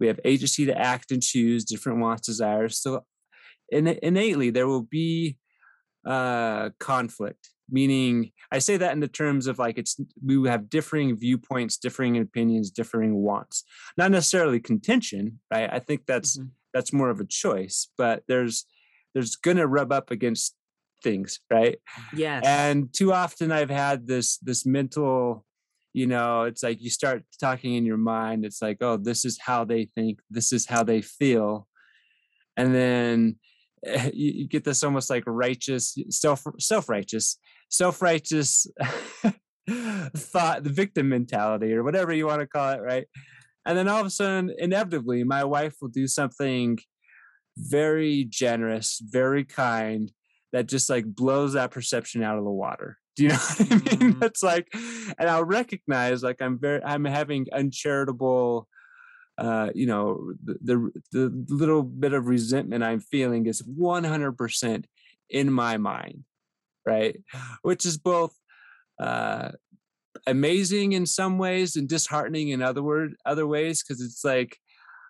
[0.00, 2.80] we have agency to act and choose different wants desires.
[2.80, 3.04] So
[3.70, 5.36] in, innately there will be
[6.04, 11.16] uh, conflict meaning i say that in the terms of like it's we have differing
[11.16, 13.64] viewpoints differing opinions differing wants.
[13.96, 15.70] Not necessarily contention right?
[15.72, 16.48] I think that's mm-hmm.
[16.74, 18.66] that's more of a choice but there's
[19.14, 20.56] there's gonna rub up against
[21.02, 21.78] things right?
[22.14, 22.44] Yes.
[22.44, 25.44] And too often i've had this this mental
[25.92, 29.38] you know it's like you start talking in your mind it's like oh this is
[29.38, 31.66] how they think this is how they feel
[32.56, 33.36] and then
[33.86, 38.66] eh, you, you get this almost like righteous self self-righteous self-righteous
[40.16, 43.06] thought the victim mentality or whatever you want to call it right?
[43.66, 46.78] And then all of a sudden inevitably my wife will do something
[47.56, 50.12] very generous very kind
[50.52, 53.74] that just like blows that perception out of the water do you know what I
[53.74, 54.14] mean?
[54.14, 54.22] Mm-hmm.
[54.22, 54.68] It's like,
[55.18, 58.66] and I'll recognize like I'm very, I'm having uncharitable,
[59.36, 64.84] uh, you know, the, the, the little bit of resentment I'm feeling is 100%
[65.28, 66.24] in my mind,
[66.86, 67.20] right?
[67.60, 68.34] Which is both
[68.98, 69.50] uh,
[70.26, 74.58] amazing in some ways and disheartening in other word other ways because it's like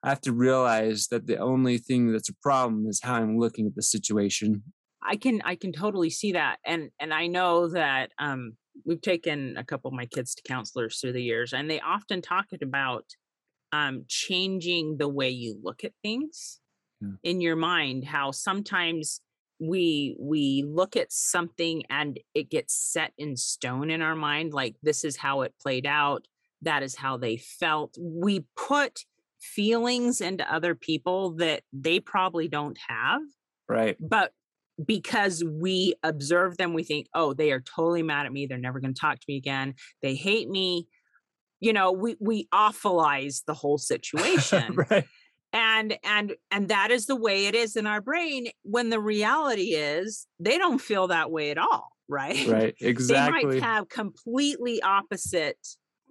[0.03, 3.67] I have to realize that the only thing that's a problem is how I'm looking
[3.67, 4.63] at the situation
[5.03, 9.57] I can I can totally see that, and and I know that um, we've taken
[9.57, 13.05] a couple of my kids to counselors through the years, and they often talk about
[13.73, 16.61] um, changing the way you look at things
[17.01, 17.09] yeah.
[17.23, 18.05] in your mind.
[18.05, 19.21] How sometimes
[19.59, 24.77] we we look at something and it gets set in stone in our mind, like
[24.83, 26.27] this is how it played out,
[26.63, 27.97] that is how they felt.
[27.99, 29.05] We put
[29.41, 33.23] feelings into other people that they probably don't have
[33.69, 34.33] right but
[34.85, 38.47] because we observe them, we think, oh, they are totally mad at me.
[38.47, 39.75] They're never going to talk to me again.
[40.03, 40.87] They hate me.
[41.61, 44.75] You know, we we awfulize the whole situation.
[44.91, 45.05] right.
[45.53, 49.75] And and and that is the way it is in our brain when the reality
[49.75, 52.47] is they don't feel that way at all, right?
[52.47, 52.75] Right.
[52.81, 53.41] Exactly.
[53.41, 55.59] they might have completely opposite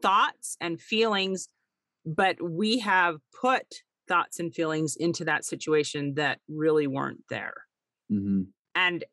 [0.02, 1.48] thoughts and feelings,
[2.06, 3.64] but we have put
[4.10, 7.54] thoughts and feelings into that situation that really weren't there.
[8.12, 8.42] Mm-hmm
[8.76, 9.04] and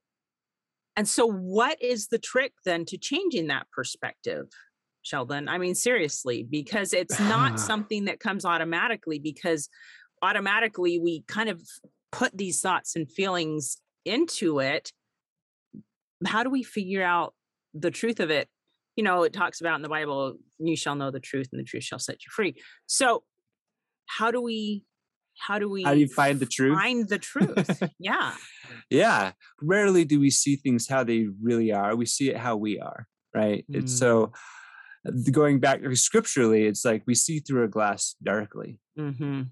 [0.96, 4.46] and so what is the trick then to changing that perspective
[5.02, 5.48] sheldon?
[5.48, 9.68] I mean seriously because it's not something that comes automatically because
[10.22, 11.62] automatically we kind of
[12.12, 14.92] put these thoughts and feelings into it.
[16.24, 17.34] How do we figure out
[17.74, 18.48] the truth of it?
[18.96, 21.64] You know it talks about in the bible you shall know the truth and the
[21.64, 22.54] truth shall set you free.
[22.86, 23.22] So
[24.06, 24.84] how do we
[25.38, 28.32] how do we how do you find the truth find the truth yeah
[28.90, 32.78] yeah rarely do we see things how they really are we see it how we
[32.78, 33.76] are right mm.
[33.76, 34.32] it's so
[35.30, 39.42] going back scripturally it's like we see through a glass darkly mm-hmm.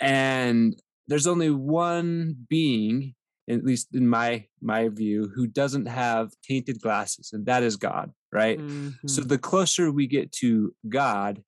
[0.00, 0.76] and
[1.08, 3.14] there's only one being
[3.50, 8.12] at least in my my view who doesn't have tainted glasses and that is god
[8.32, 9.08] right mm-hmm.
[9.08, 11.42] so the closer we get to god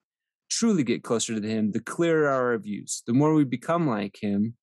[0.57, 3.03] truly get closer to him, the clearer our views.
[3.07, 4.55] The more we become like him,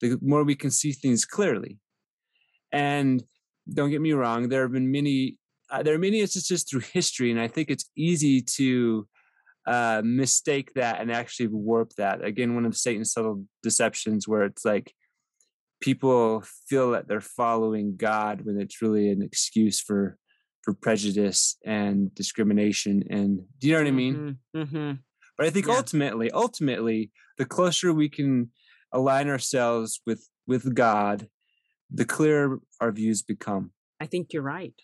[0.00, 1.78] the more we can see things clearly.
[2.72, 3.22] And
[3.72, 5.36] don't get me wrong, there have been many
[5.70, 9.06] uh, there are many instances through history, and I think it's easy to
[9.66, 12.24] uh, mistake that and actually warp that.
[12.24, 14.92] Again, one of Satan's subtle deceptions, where it's like
[15.80, 20.16] people feel that they're following God when it's really an excuse for
[20.62, 23.04] for prejudice and discrimination.
[23.08, 24.38] And do you know what I mean?
[24.54, 24.92] Mm-hmm.
[25.40, 25.76] But I think yeah.
[25.76, 28.50] ultimately, ultimately, the closer we can
[28.92, 31.28] align ourselves with with God,
[31.90, 33.72] the clearer our views become.
[33.98, 34.74] I think you're right.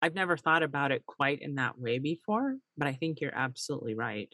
[0.00, 3.94] I've never thought about it quite in that way before, but I think you're absolutely
[3.94, 4.32] right.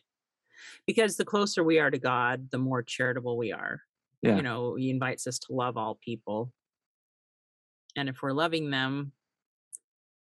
[0.87, 3.81] Because the closer we are to God, the more charitable we are.
[4.23, 4.37] Yeah.
[4.37, 6.53] You know, he invites us to love all people.
[7.97, 9.11] And if we're loving them,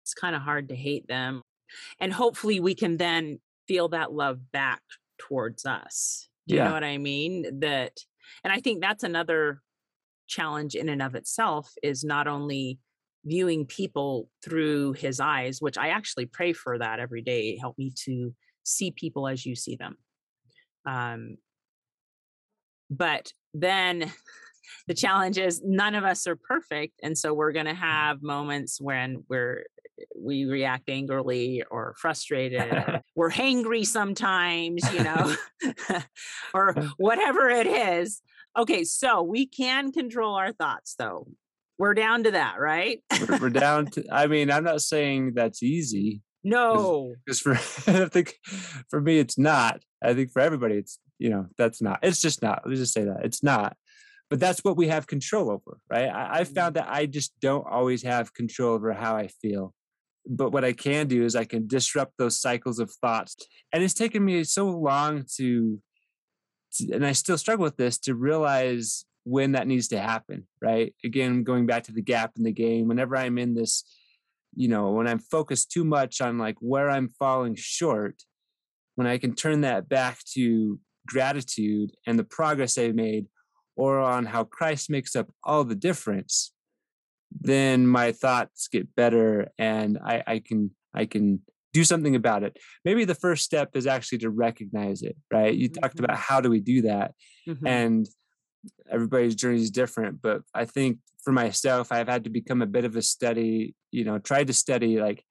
[0.02, 1.44] it's kind of hard to hate them.
[2.00, 4.82] And hopefully we can then feel that love back
[5.18, 6.28] towards us.
[6.48, 6.66] Do you Yeah.
[6.66, 7.60] know what I mean?
[7.60, 7.98] That,
[8.44, 9.62] and I think that's another
[10.28, 12.80] challenge in and of itself is not only
[13.24, 17.58] viewing people through his eyes, which I actually pray for that every day.
[17.58, 19.98] Help me to see people as you see them.
[20.86, 21.38] Um,
[22.90, 24.12] but then
[24.88, 28.80] the challenge is none of us are perfect and so we're going to have moments
[28.80, 29.64] when we're
[30.18, 35.36] we react angrily or frustrated or we're hangry sometimes you know
[36.54, 38.22] or whatever it is
[38.58, 41.28] okay so we can control our thoughts though
[41.78, 44.06] we're down to that right we're, we're down to.
[44.12, 48.38] I mean, I'm not saying that's easy no because for I think
[48.90, 49.82] for me it's not.
[50.02, 52.00] I think for everybody it's you know that's not.
[52.04, 52.62] It's just not.
[52.66, 53.76] Let's just say that it's not.
[54.30, 56.10] But that's what we have control over, right?
[56.10, 56.54] I, I mm-hmm.
[56.54, 59.74] found that I just don't always have control over how I feel.
[60.28, 63.36] But what I can do is I can disrupt those cycles of thoughts.
[63.72, 65.80] And it's taken me so long to,
[66.74, 70.96] to and I still struggle with this to realize when that needs to happen, right?
[71.04, 73.84] Again, going back to the gap in the gain, whenever I'm in this,
[74.56, 78.24] you know, when I'm focused too much on like where I'm falling short,
[78.96, 83.28] when I can turn that back to gratitude and the progress I've made,
[83.76, 86.52] or on how Christ makes up all the difference,
[87.32, 91.42] then my thoughts get better and I, I can I can
[91.74, 92.58] do something about it.
[92.86, 95.54] Maybe the first step is actually to recognize it, right?
[95.54, 96.06] You talked Mhm.
[96.06, 97.14] about how do we do that?
[97.48, 97.68] Mhm.
[97.68, 98.08] and
[98.90, 102.86] everybody's journey is different but i think for myself i've had to become a bit
[102.86, 105.24] of a study you know tried to study like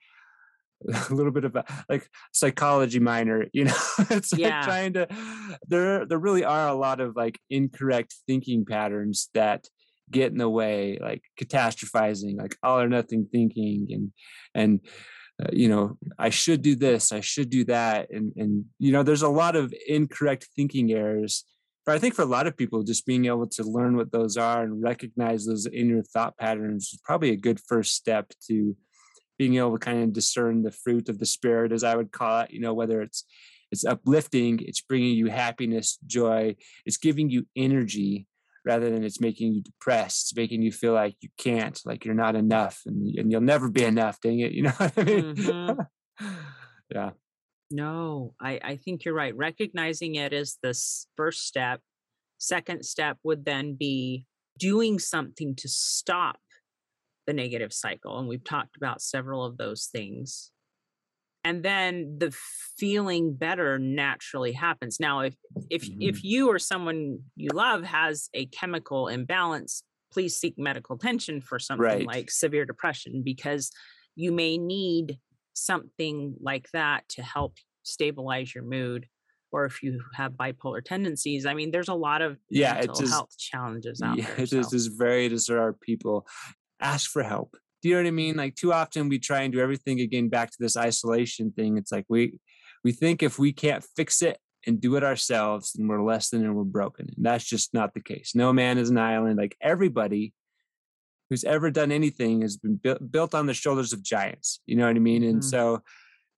[1.10, 3.76] a little bit of a like psychology minor you know
[4.10, 4.64] it's like Yeah.
[4.64, 5.06] trying to
[5.66, 9.66] there there really are a lot of like incorrect thinking patterns that
[10.10, 14.12] get in the way like catastrophizing like all or nothing thinking and
[14.54, 14.80] and
[15.42, 19.02] uh, you know i should do this i should do that and and you know
[19.02, 21.44] there's a lot of incorrect thinking errors
[21.86, 24.36] but I think for a lot of people, just being able to learn what those
[24.36, 28.74] are and recognize those inner thought patterns is probably a good first step to
[29.38, 32.40] being able to kind of discern the fruit of the spirit, as I would call
[32.40, 32.50] it.
[32.50, 33.24] You know, whether it's
[33.70, 36.54] it's uplifting, it's bringing you happiness, joy,
[36.86, 38.26] it's giving you energy
[38.64, 40.26] rather than it's making you depressed.
[40.26, 43.68] It's making you feel like you can't, like you're not enough, and and you'll never
[43.70, 44.20] be enough.
[44.20, 45.34] Dang it, you know what I mean?
[45.34, 45.86] Mhm.
[46.94, 47.10] yeah,
[47.70, 49.36] No, I, I think you're right.
[49.36, 50.78] Recognizing it is the
[51.16, 51.80] first step.
[52.38, 54.26] Second step would then be
[54.58, 56.38] doing something to stop
[57.26, 58.18] the negative cycle.
[58.18, 60.50] And we've talked about several of those things.
[61.46, 62.34] And then the
[62.78, 64.98] feeling better naturally happens.
[64.98, 65.34] Now, if
[65.68, 66.18] if if mm-hmm.
[66.22, 71.84] you or someone you love has a chemical imbalance, please seek medical attention for something
[71.84, 72.06] Right.
[72.06, 73.70] like severe depression because
[74.14, 75.18] you may need
[75.54, 79.06] something like that to help stabilize your mood
[79.52, 83.12] or if you have bipolar tendencies i mean there's a lot of Yeah, mental just-
[83.12, 84.70] health challenges out yeah, there it is so.
[84.70, 86.26] just very to our people
[86.84, 87.56] ask for help.
[87.82, 88.36] Do you know what i mean?
[88.36, 91.76] Like too often we try and do everything again back to this isolation thing.
[91.78, 92.38] It's like we
[92.84, 96.44] we think if we can't fix it and do it ourselves then we're less than
[96.44, 97.08] and we're broken.
[97.16, 98.32] And that's just not the case.
[98.34, 99.36] No man is an island.
[99.38, 100.32] Like everybody
[101.30, 104.60] who's ever done anything has been built built on the shoulders of giants.
[104.66, 105.24] You know what i mean?
[105.24, 105.44] And Mhm.
[105.44, 105.82] so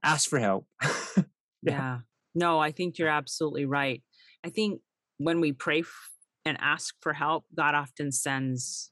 [0.03, 0.67] ask for help.
[1.63, 1.73] Yeah.
[1.73, 1.99] yeah.
[2.35, 4.03] No i think you're absolutely right.
[4.45, 4.81] I think
[5.19, 6.11] when we pray f-
[6.45, 8.91] and ask for help god often sends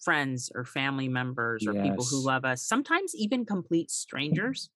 [0.00, 4.70] friends or family members or people who love us sometimes even complete strangers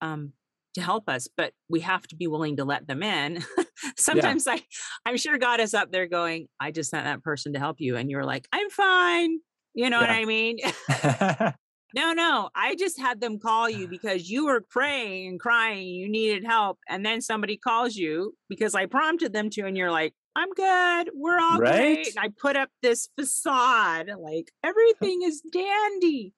[0.00, 0.32] um
[0.74, 3.44] to help us but we have to be willing to let them in.
[3.96, 4.62] Sometimes i
[5.04, 7.96] i'm sure god is up there going i just sent that person to help you
[7.96, 9.38] and you're like i'm fine.
[9.74, 10.58] You know what i mean?
[11.92, 16.08] No no i just had them call you because you were praying and crying you
[16.08, 20.14] needed help and then somebody calls you because i prompted them to and you're like
[20.36, 21.70] i'm good we're all Right?
[21.80, 26.34] great and i put up this facade like everything is dandy.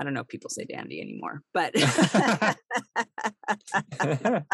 [0.00, 1.74] I don't know if people say dandy anymore but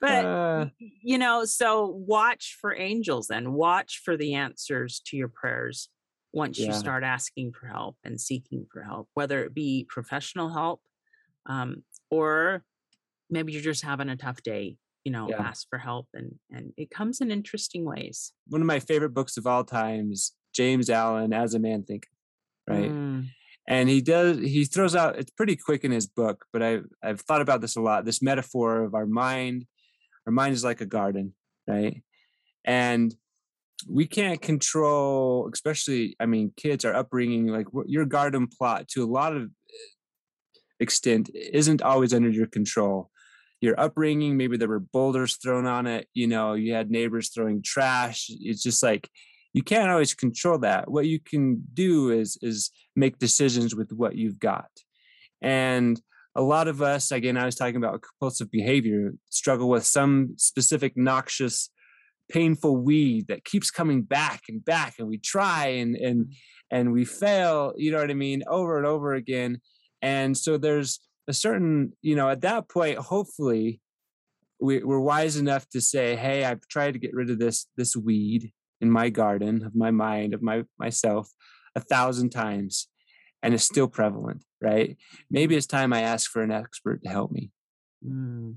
[0.00, 5.28] but Uh, you know so watch for angels and watch for the answers to your
[5.28, 5.88] prayers
[6.32, 10.80] once you start asking for help and seeking for help whether it be professional help
[11.46, 12.64] um, or
[13.30, 15.40] maybe you're just having a tough day you know Yeah.
[15.40, 19.36] ask for help and and it comes in interesting ways one of my favorite books
[19.36, 22.10] of all times james allen as a man thinketh
[22.68, 23.28] right Mm,
[23.68, 27.20] and he does he throws out it's pretty quick in his book but i i've
[27.20, 29.66] thought about this a lot this metaphor of our mind
[30.26, 31.34] our mind is like a garden
[31.66, 32.02] right
[32.64, 33.14] and
[33.88, 39.06] we can't control, especially, I mean, kids are upbringing, like your garden plot to a
[39.06, 39.50] lot of
[40.78, 43.10] extent isn't always under your control.
[43.60, 47.62] Your upbringing, maybe there were boulders thrown on it, you know, you had neighbors throwing
[47.62, 48.26] trash.
[48.28, 49.08] It's just like
[49.52, 50.90] you can't always control that.
[50.90, 54.70] What you can do is is make decisions with what you've got.
[55.42, 56.00] And
[56.34, 60.96] a lot of us, again, I was talking about compulsive behavior, struggle with some specific
[60.96, 61.70] noxious,
[62.30, 66.34] painful weed that keeps coming back and back, and we try and and mm.
[66.70, 67.74] and we fail.
[67.76, 69.60] You know what I mean, over and over again
[70.02, 71.00] and so there's
[71.30, 73.80] a certain, you know, at that point, hopefully
[74.60, 77.96] we, we're wise enough to say, hey, I've tried to get rid of this this
[77.96, 81.30] weed in my garden of my mind, of my myself
[81.74, 82.88] a thousand times
[83.42, 84.96] and it's still prevalent, right?
[85.30, 87.50] Maybe it's time I ask for an expert to help me.
[88.06, 88.56] Mm.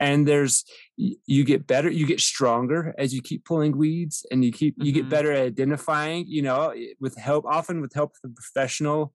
[0.00, 0.64] And there's
[0.96, 4.86] you get better, you get stronger as you keep pulling weeds and you keep mm-hmm.
[4.86, 5.10] you get mm-hmm.
[5.10, 9.12] better at identifying, you know, with help, often with help of a professional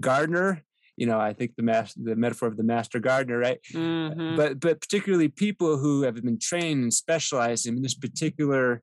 [0.00, 0.62] gardener
[0.96, 4.36] you know i think the master the metaphor of the master gardener right mm-hmm.
[4.36, 8.82] but but particularly people who have been trained and specialized in this particular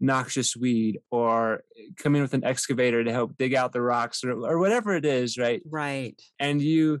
[0.00, 1.62] noxious weed or
[1.96, 5.04] come in with an excavator to help dig out the rocks or, or whatever it
[5.04, 7.00] is right right and you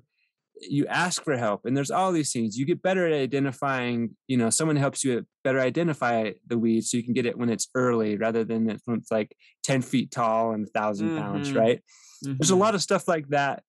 [0.60, 4.36] you ask for help and there's all these things you get better at identifying you
[4.36, 7.68] know someone helps you better identify the weed so you can get it when it's
[7.74, 11.18] early rather than when it's like 10 feet tall and a 1000 mm-hmm.
[11.18, 11.78] pounds right
[12.24, 12.34] mm-hmm.
[12.38, 12.60] there's a mm-hmm.
[12.60, 13.62] lot of stuff like that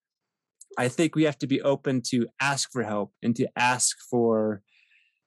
[0.77, 4.61] I think we have to be open to ask for help and to ask for,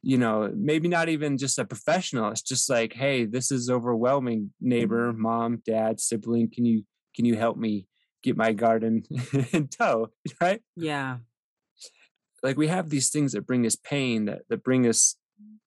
[0.02, 2.30] you know, maybe not even just a professional.
[2.30, 5.22] It's just like, hey, this is overwhelming, neighbor, mm-hmm.
[5.22, 6.50] mom, dad, sibling.
[6.50, 6.84] Can you
[7.14, 7.86] can you help me
[8.22, 9.04] get my garden
[9.52, 10.10] in tow?
[10.40, 10.62] Right?
[10.76, 11.18] Yeah.
[12.42, 15.16] Like we have these things that bring us pain, that, that bring us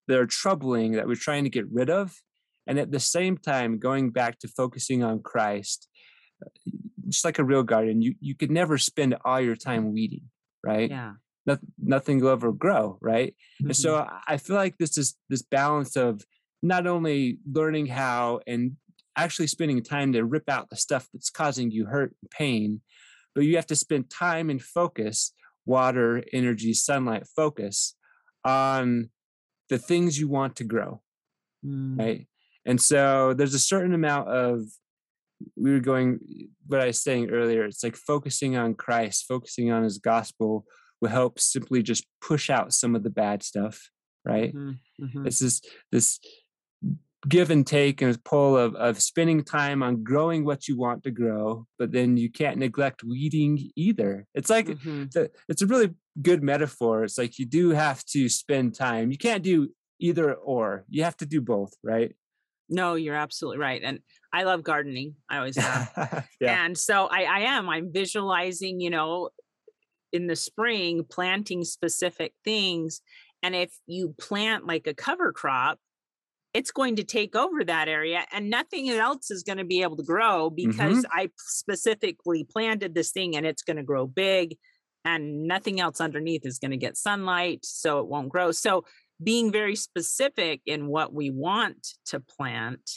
[0.08, 2.22] that are troubling, that we're trying to get rid of.
[2.68, 5.88] And at the same time, going back to focusing on Christ
[7.08, 10.30] just like a real garden, you you could never spend all your time weeding,
[10.64, 10.90] right?
[10.90, 11.14] Yeah.
[11.46, 13.34] No, nothing will ever grow, right?
[13.62, 13.68] Mm-hmm.
[13.68, 16.22] And so I feel like this is this balance of
[16.62, 18.76] not only learning how and
[19.16, 22.82] actually spending time to rip out the stuff that's causing you hurt and pain,
[23.34, 25.34] but you have to spend time and focus,
[25.66, 27.96] water, energy, sunlight, focus
[28.44, 29.10] on
[29.70, 31.02] the things you want to grow,
[31.66, 31.98] mm.
[31.98, 32.28] right?
[32.66, 34.62] And so there's a certain amount of
[35.56, 36.20] we were going
[36.68, 40.66] what I was saying earlier, it's like focusing on Christ, focusing on his gospel
[41.02, 43.90] will help simply just push out some of the bad stuff,
[44.26, 44.54] right?
[44.54, 45.28] Mm-hmm, mm-hmm.
[45.28, 45.62] It's this
[45.92, 46.20] this
[47.28, 51.12] give and take and pull of of spending time on growing what you want to
[51.12, 54.26] grow, but then you can't neglect weeding either.
[54.34, 55.04] It's like mm-hmm.
[55.04, 55.18] it's,
[55.50, 57.04] it's a really good metaphor.
[57.04, 59.12] It's like you do have to spend time.
[59.12, 59.70] You can't do
[60.00, 60.86] either or.
[60.90, 62.16] You have to do both, right?
[62.70, 63.82] No, you're absolutely right.
[63.84, 63.99] And
[64.34, 65.15] I love gardening.
[65.30, 66.28] I always have.
[66.41, 66.65] yeah.
[66.65, 67.70] And so I, I am.
[67.70, 69.30] I'm visualizing, you know,
[70.11, 73.01] in the spring, planting specific things.
[73.43, 75.80] And if you plant like a cover crop,
[76.53, 79.97] it's going to take over that area and nothing else is going to be able
[79.97, 81.20] to grow because mm-hmm.
[81.20, 84.57] I specifically planted this thing and it's going to grow big
[85.05, 87.59] and nothing else underneath is going to get sunlight.
[87.63, 88.51] So it won't grow.
[88.51, 88.86] So
[89.24, 92.89] being very specific in what we want to plant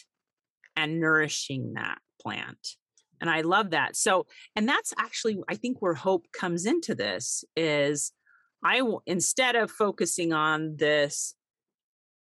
[0.77, 2.77] and nourishing that plant
[3.21, 7.45] and i love that so and that's actually i think where hope comes into this
[7.57, 8.13] is
[8.65, 11.35] i will instead of focusing on this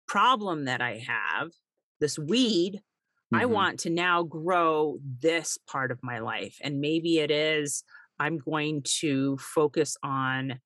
[0.07, 1.51] problem that i have
[1.99, 3.41] this weed mm-hmm.
[3.41, 7.83] i want to now grow this part of my life and maybe it is
[8.19, 10.59] i'm going to focus on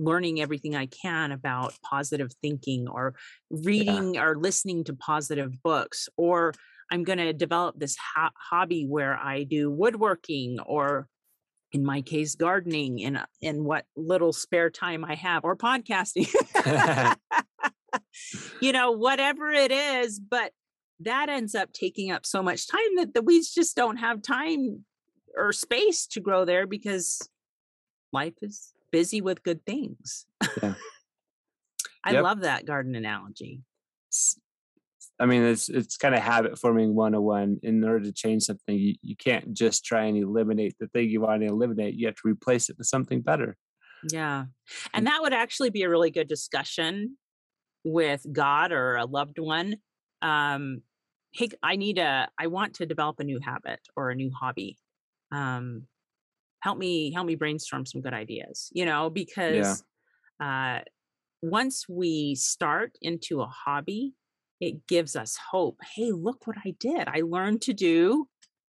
[0.00, 3.14] learning everything I can about positive thinking or
[3.50, 4.24] reading yeah.
[4.24, 6.52] or listening to positive books or
[6.90, 11.06] I'm going to develop this ho- hobby where I do woodworking or
[11.72, 16.28] in my case gardening in in what little spare time I have or podcasting.
[18.60, 20.52] you know, whatever it is, but
[21.00, 24.84] that ends up taking up so much time that the weeds just don't have time
[25.36, 27.28] or space to grow there because
[28.12, 30.26] life is busy with good things.
[30.62, 30.74] Yeah.
[32.04, 32.22] I yep.
[32.22, 33.62] love that garden analogy.
[35.18, 37.60] I mean, it's it's kind of habit forming 101.
[37.62, 41.20] In order to change something, you, you can't just try and eliminate the thing you
[41.20, 41.94] want to eliminate.
[41.94, 43.56] You have to replace it with something better.
[44.10, 44.46] Yeah.
[44.94, 47.18] And that would actually be a really good discussion
[47.84, 49.76] with God or a loved one.
[50.22, 50.82] Um,
[51.32, 54.78] hey, I need a, I want to develop a new habit or a new hobby.
[55.30, 55.86] Um,
[56.60, 59.84] help me help me brainstorm some good ideas you know because
[60.40, 60.76] yeah.
[60.78, 60.80] uh
[61.42, 64.14] once we start into a hobby
[64.60, 65.78] it gives us hope.
[65.96, 67.08] Hey, look what I did.
[67.08, 68.28] I learned to do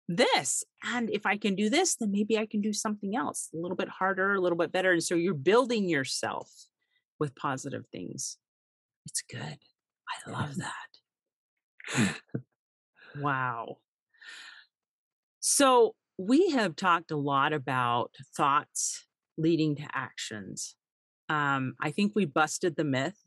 [0.07, 0.63] this.
[0.85, 3.75] And if I can do this, then maybe I can do something else a little
[3.75, 4.93] bit harder, a little bit better.
[4.93, 6.49] And so you're building yourself
[7.19, 8.37] with positive things.
[9.05, 9.57] It's good.
[10.27, 12.15] I love that.
[13.17, 13.77] wow.
[15.41, 19.05] So we have talked a lot about thoughts
[19.37, 20.75] leading to actions.
[21.29, 23.17] Um, I think we busted the myth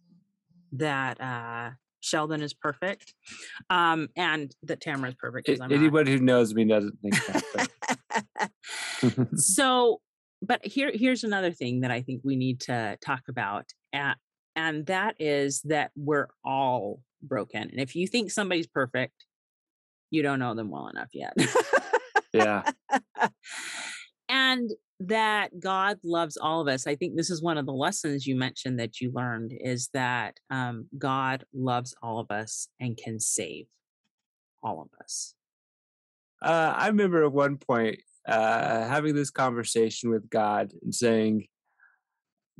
[0.73, 1.71] that uh,
[2.01, 3.15] Sheldon is perfect,
[3.71, 5.49] um, and that Tamara is perfect.
[5.49, 8.51] Anybody who knows me doesn't think that.
[9.37, 10.01] so,
[10.43, 14.17] but here, here's another thing that I think we need to talk about, and,
[14.55, 17.63] and that is that we're all broken.
[17.63, 19.25] And if you think somebody's perfect,
[20.11, 21.35] you don't know them well enough yet.
[22.37, 22.71] Yeah.
[24.29, 24.71] and
[25.01, 26.87] that God loves all of us.
[26.87, 30.39] I think this is one of the lessons you mentioned that you learned is that
[30.51, 33.67] um, God loves all of us and can save
[34.63, 35.35] all of us.
[36.43, 41.47] Uh, I remember at one point uh, having this conversation with God and saying,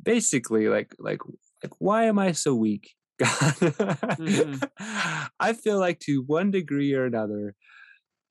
[0.01, 1.21] basically, like, like,
[1.63, 3.29] like, why am I so weak, God?
[3.29, 4.63] mm-hmm.
[5.39, 7.55] I feel like to one degree or another,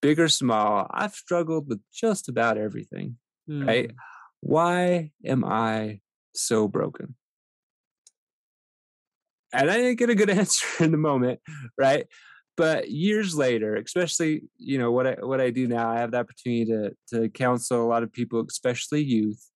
[0.03, 3.17] big or small, I've struggled with just about everything
[3.49, 3.67] mm.
[3.67, 3.91] right?
[4.41, 6.01] Why am I
[6.35, 7.15] so broken?
[9.53, 11.41] And I didn't get a good answer in the moment,
[11.79, 12.07] right?
[12.57, 16.19] But years later, especially you know what I what I do now, I have the
[16.19, 19.51] opportunity to to counsel a lot of people, especially youth.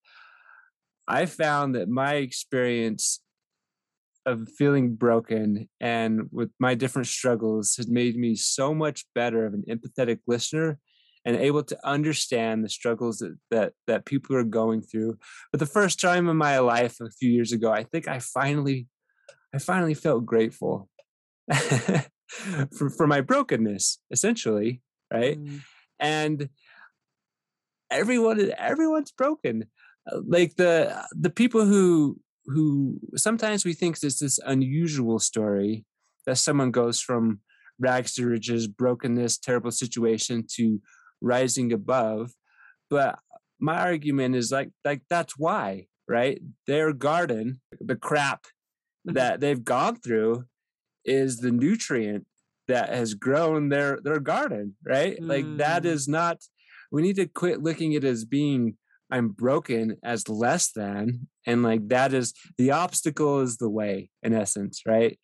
[1.08, 3.20] I found that my experience
[4.30, 9.54] of feeling broken and with my different struggles has made me so much better of
[9.54, 10.78] an empathetic listener
[11.24, 15.18] and able to understand the struggles that, that that people are going through.
[15.52, 18.86] But the first time in my life a few years ago, I think I finally
[19.54, 20.88] I finally felt grateful
[21.52, 25.38] for, for my brokenness, essentially, right?
[25.38, 25.60] Mm.
[25.98, 26.48] And
[27.90, 29.66] everyone everyone's broken.
[30.10, 35.84] Uh, like the the people who who sometimes we think it's this unusual story
[36.26, 37.40] that someone goes from
[37.78, 40.80] rags to riches, brokenness, terrible situation to
[41.20, 42.32] rising above
[42.90, 43.18] but
[43.60, 49.14] my argument is like like that's why right their garden the crap mm-hmm.
[49.14, 50.44] that they've gone through
[51.04, 52.26] is the nutrient
[52.68, 55.28] that has grown their their garden right mm.
[55.28, 56.08] like that mm.
[56.08, 56.38] not
[56.92, 58.74] we need to quit looking at it as being
[59.10, 64.34] i'm broken as less than and like that is the obstacle is the way in
[64.34, 65.18] essence right?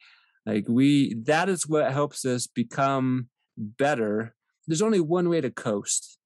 [0.44, 4.34] Like we that is what helps us become better.
[4.66, 6.18] There's only one way to coast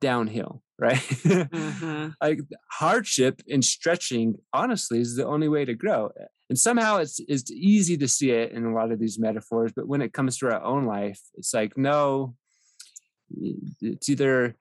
[0.00, 0.96] downhill right?
[0.96, 2.08] Mm-hmm.
[2.20, 2.40] like
[2.70, 6.10] hardship and stretching honestly is the only way to grow.
[6.50, 9.88] And somehow it's it's easy to see it in a lot of these metaphors but
[9.88, 12.34] when it comes to our own life it's like no
[13.80, 14.54] it's either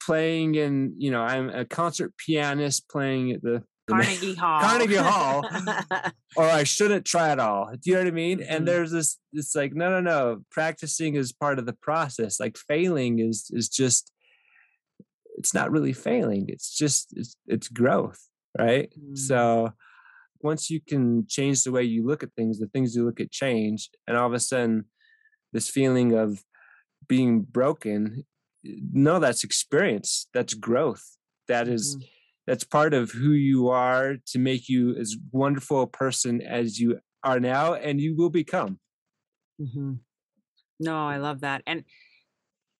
[0.00, 4.60] playing in you know i'm a concert pianist playing at the Carnegie Hall.
[4.60, 5.44] Carnegie Hall.
[6.36, 7.70] or I shouldn't try it all.
[7.72, 8.38] Do you know what I mean?
[8.38, 8.54] Mm-hmm.
[8.54, 10.42] And there's this it's like, no, no, no.
[10.50, 12.40] Practicing is part of the process.
[12.40, 14.12] Like failing is is just
[15.36, 16.46] it's not really failing.
[16.48, 18.20] It's just it's it's growth,
[18.58, 18.90] right?
[18.90, 19.16] Mm-hmm.
[19.16, 19.72] So
[20.42, 23.30] once you can change the way you look at things, the things you look at
[23.30, 24.86] change, and all of a sudden
[25.52, 26.42] this feeling of
[27.08, 28.24] being broken,
[28.62, 31.16] no, that's experience, that's growth.
[31.48, 32.06] That is, mm-hmm
[32.46, 36.98] that's part of who you are to make you as wonderful a person as you
[37.22, 38.78] are now and you will become
[39.60, 39.94] mm-hmm.
[40.78, 41.84] no i love that and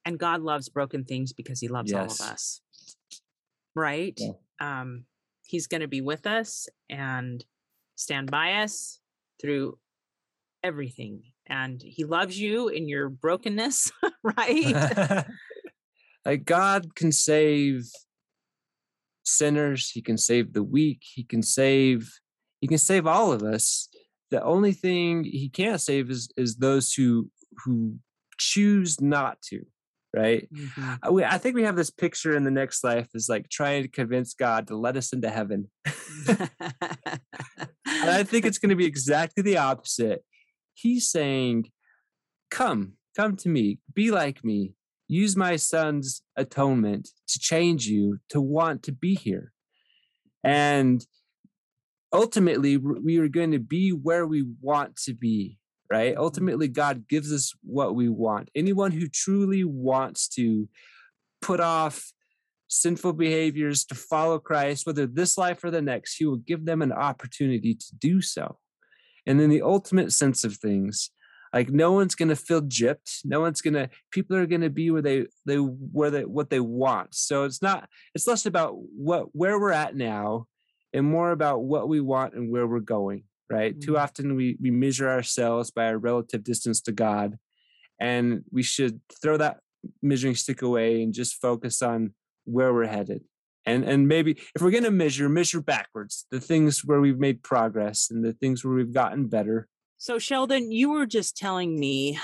[0.04, 1.98] and god loves broken things because he loves yes.
[1.98, 2.61] all of us
[3.74, 4.30] right yeah.
[4.80, 5.04] um
[5.46, 7.44] he's going to be with us and
[7.96, 9.00] stand by us
[9.40, 9.78] through
[10.62, 13.90] everything and he loves you in your brokenness
[14.22, 15.26] right
[16.24, 17.90] like god can save
[19.22, 22.10] sinners he can save the weak he can save
[22.60, 23.88] he can save all of us.
[24.30, 27.30] The only thing he can't save is is those who
[27.64, 27.96] who
[28.38, 29.64] choose not to
[30.14, 30.52] right?
[30.52, 30.94] Mm-hmm.
[31.04, 33.82] I, we, I think we have this picture in the next life is like trying
[33.82, 35.70] to convince god to let us into heaven.
[37.86, 40.24] I think it's going to be exactly the opposite.
[40.74, 41.70] He's saying
[42.50, 44.74] come come to me be like me
[45.11, 49.52] use my son's atonement to change you to want to be here.
[50.44, 51.04] And
[52.12, 55.58] ultimately, we are going to be where we want to be,
[55.90, 56.16] right?
[56.16, 58.50] Ultimately, God gives us what we want.
[58.54, 60.68] Anyone who truly wants to
[61.42, 62.12] put off
[62.68, 66.82] sinful behaviors to follow Christ, whether this life or the next, He will give them
[66.82, 68.58] an opportunity to do so.
[69.26, 71.11] And in the ultimate sense of things,
[71.53, 75.26] like no one's gonna feel gypped no one's gonna people are gonna be where they
[75.46, 77.14] they where they what they want.
[77.14, 80.46] So it's not it's less about what where we're at now
[80.92, 83.72] and more about what we want and where we're going right?
[83.72, 83.80] Mm-hmm.
[83.80, 87.36] too often we we measure ourselves by our relative distance to god
[88.01, 89.59] and we should throw that
[90.03, 93.22] measuring stick away and just focus on where we're headed.
[93.66, 97.42] And and maybe if we're going to measure measure backwards the things where we've made
[97.42, 99.68] progress and the things where we've gotten better
[100.01, 102.18] so sheldon you were just telling me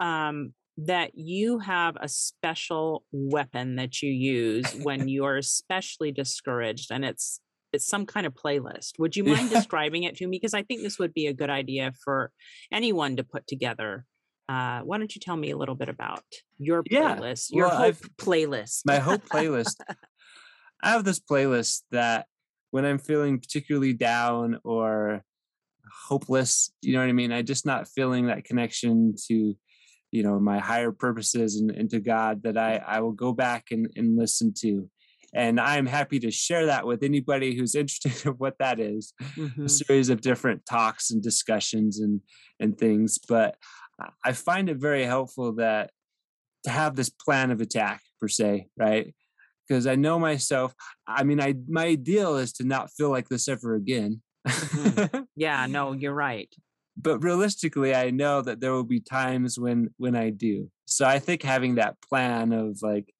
[0.00, 7.04] um, that you have a special weapon that you use when you're especially discouraged and
[7.04, 7.40] it's
[7.72, 10.82] it's some kind of playlist would you mind describing it to me because i think
[10.82, 12.32] this would be a good idea for
[12.72, 14.04] anyone to put together
[14.48, 16.24] uh, why don't you tell me a little bit about
[16.58, 17.56] your playlist, yeah.
[17.56, 18.80] your well, hope I've, playlist?
[18.84, 19.76] my hope playlist.
[20.82, 22.26] I have this playlist that
[22.72, 25.22] when I'm feeling particularly down or
[26.08, 27.32] hopeless, you know what I mean?
[27.32, 29.56] I just not feeling that connection to,
[30.10, 33.66] you know, my higher purposes and, and to God that I, I will go back
[33.70, 34.88] and, and listen to.
[35.32, 39.12] And I'm happy to share that with anybody who's interested in what that is.
[39.36, 39.66] Mm-hmm.
[39.66, 42.20] A series of different talks and discussions and
[42.58, 43.18] and things.
[43.18, 43.56] But
[44.24, 45.90] I find it very helpful that
[46.64, 49.14] to have this plan of attack per se, right?
[49.70, 50.74] because I know myself.
[51.06, 54.20] I mean, I my ideal is to not feel like this ever again.
[54.46, 55.22] Mm-hmm.
[55.36, 56.52] Yeah, no, you're right.
[56.96, 60.70] But realistically, I know that there will be times when when I do.
[60.86, 63.14] So I think having that plan of like,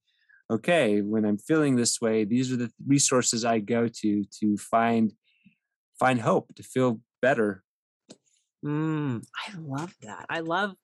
[0.50, 5.12] okay, when I'm feeling this way, these are the resources I go to to find
[5.98, 7.62] find hope, to feel better.
[8.64, 10.26] Mm, I love that.
[10.28, 10.74] I love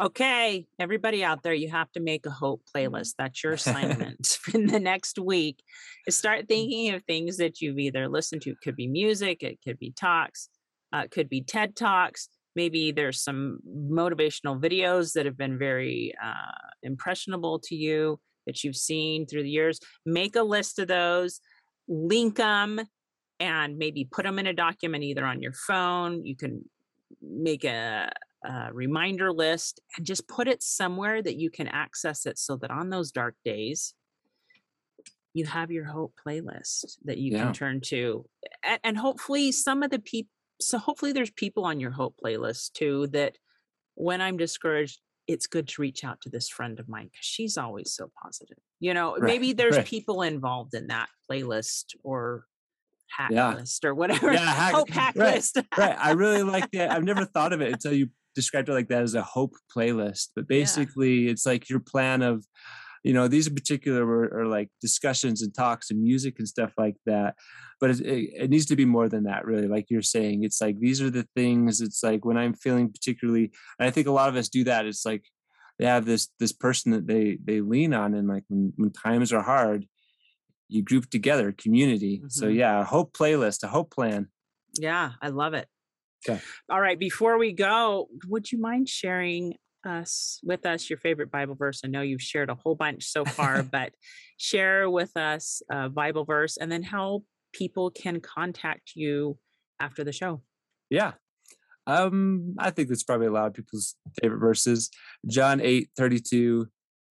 [0.00, 3.14] okay, everybody out there, you have to make a hope playlist.
[3.18, 5.62] That's your assignment in the next week.
[6.06, 6.48] Is start mm.
[6.48, 8.50] thinking of things that you've either listened to.
[8.50, 10.48] It could be music, it could be talks,
[10.94, 12.28] uh, it could be TED talks.
[12.56, 18.76] Maybe there's some motivational videos that have been very uh, impressionable to you that you've
[18.76, 19.80] seen through the years.
[20.06, 21.40] Make a list of those,
[21.88, 22.80] link them,
[23.40, 26.24] and maybe put them in a document either on your phone.
[26.24, 26.64] You can
[27.20, 28.12] make a
[28.44, 32.70] uh, reminder list and just put it somewhere that you can access it so that
[32.70, 33.94] on those dark days
[35.32, 37.44] you have your hope playlist that you yeah.
[37.44, 38.24] can turn to
[38.62, 40.30] and, and hopefully some of the people
[40.60, 43.36] so hopefully there's people on your hope playlist too that
[43.94, 47.56] when i'm discouraged it's good to reach out to this friend of mine because she's
[47.56, 49.86] always so positive you know right, maybe there's right.
[49.86, 52.44] people involved in that playlist or
[53.10, 53.54] hack yeah.
[53.54, 57.04] list or whatever yeah, hack, hope hack right, list right i really like that i've
[57.04, 60.46] never thought of it until you described it like that as a hope playlist but
[60.48, 61.30] basically yeah.
[61.30, 62.44] it's like your plan of
[63.04, 66.72] you know these in particular are, are, like discussions and talks and music and stuff
[66.76, 67.36] like that
[67.80, 70.60] but it, it, it, needs to be more than that really like you're saying it's
[70.60, 74.12] like these are the things it's like when i'm feeling particularly and i think a
[74.12, 75.24] lot of us do that it's like
[75.78, 79.32] they have this this person that they they lean on and like when, when times
[79.32, 79.86] are hard
[80.68, 82.28] you group together community mm-hmm.
[82.28, 84.28] so yeah a hope playlist a hope plan
[84.78, 85.68] yeah i love it
[86.26, 86.40] Okay.
[86.70, 86.98] All right.
[86.98, 89.54] Before we go, would you mind sharing
[89.84, 91.82] us with us your favorite Bible verse?
[91.84, 93.92] I know you've shared a whole bunch so far, but
[94.38, 97.22] share with us a Bible verse and then how
[97.52, 99.38] people can contact you
[99.80, 100.42] after the show.
[100.90, 101.12] Yeah.
[101.86, 104.90] Um, I think that's probably a lot of people's favorite verses.
[105.28, 106.68] John 8 32.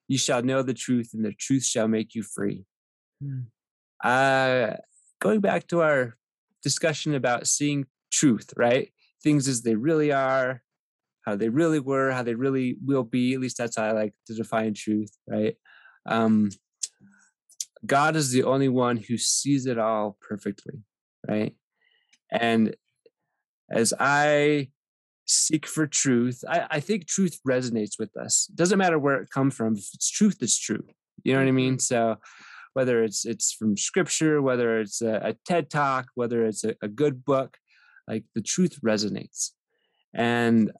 [0.09, 2.65] You shall know the truth, and the truth shall make you free.
[3.21, 3.41] Hmm.
[4.03, 4.73] Uh
[5.21, 6.17] going back to our
[6.61, 8.91] discussion about seeing truth, right?
[9.23, 10.61] Things as they really are,
[11.25, 13.33] how they really were, how they really will be.
[13.33, 15.55] At least that's how I like to define truth, right?
[16.05, 16.51] Um,
[17.85, 20.83] God is the only one who sees it all perfectly,
[21.27, 21.55] right?
[22.31, 22.75] And
[23.69, 24.69] as I
[25.25, 28.47] seek for truth, I, I think truth resonates with us.
[28.49, 29.75] It doesn't matter where it comes from.
[29.75, 30.83] If it's truth, it's true.
[31.23, 31.79] You know what I mean?
[31.79, 32.17] So
[32.73, 36.87] whether it's it's from scripture, whether it's a, a TED talk, whether it's a, a
[36.87, 37.57] good book,
[38.07, 39.51] like the truth resonates
[40.13, 40.71] and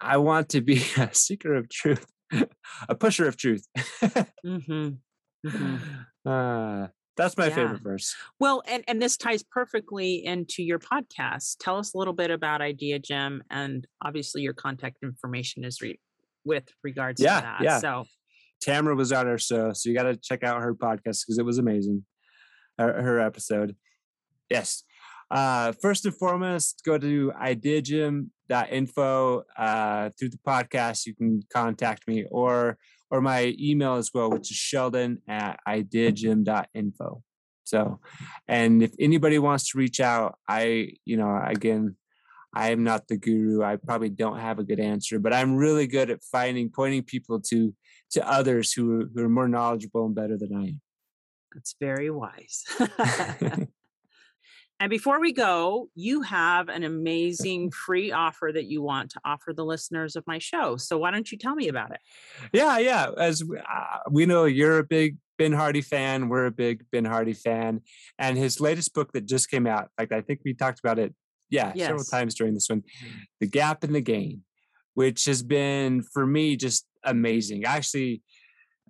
[0.00, 2.06] i want to be a seeker of truth
[2.88, 4.90] a pusher of truth mm-hmm.
[5.46, 5.76] Mm-hmm.
[6.26, 7.54] Uh, that's my yeah.
[7.54, 12.12] favorite verse well and and this ties perfectly into your podcast tell us a little
[12.12, 15.98] bit about idea gym and obviously your contact information is re-
[16.44, 17.78] with regards yeah, to that yeah.
[17.78, 18.04] so
[18.60, 21.44] tamara was on our show so you got to check out her podcast because it
[21.44, 22.04] was amazing
[22.78, 23.74] her, her episode
[24.50, 24.82] yes
[25.30, 29.44] uh, first and foremost, go to ideagym.info.
[29.56, 32.78] Uh, through the podcast, you can contact me or
[33.10, 37.22] or my email as well, which is sheldon at ideagym.info.
[37.64, 38.00] So,
[38.46, 41.96] and if anybody wants to reach out, I, you know, again,
[42.54, 43.62] I am not the guru.
[43.62, 47.40] I probably don't have a good answer, but I'm really good at finding, pointing people
[47.48, 47.74] to
[48.12, 50.80] to others who are, who are more knowledgeable and better than I am.
[51.54, 52.64] That's very wise.
[54.80, 59.52] and before we go, you have an amazing free offer that you want to offer
[59.52, 60.76] the listeners of my show.
[60.76, 62.00] So why don't you tell me about it?
[62.52, 63.10] Yeah, yeah.
[63.16, 66.28] As uh, we know, you're a big Ben Hardy fan.
[66.28, 67.80] We're a big Ben Hardy fan.
[68.18, 71.12] And his latest book that just came out, like I think we talked about it
[71.50, 71.88] yeah, yes.
[71.88, 72.84] several times during this one.
[73.40, 74.42] The Gap in the Gain,
[74.94, 77.64] which has been for me just amazing.
[77.64, 78.22] Actually,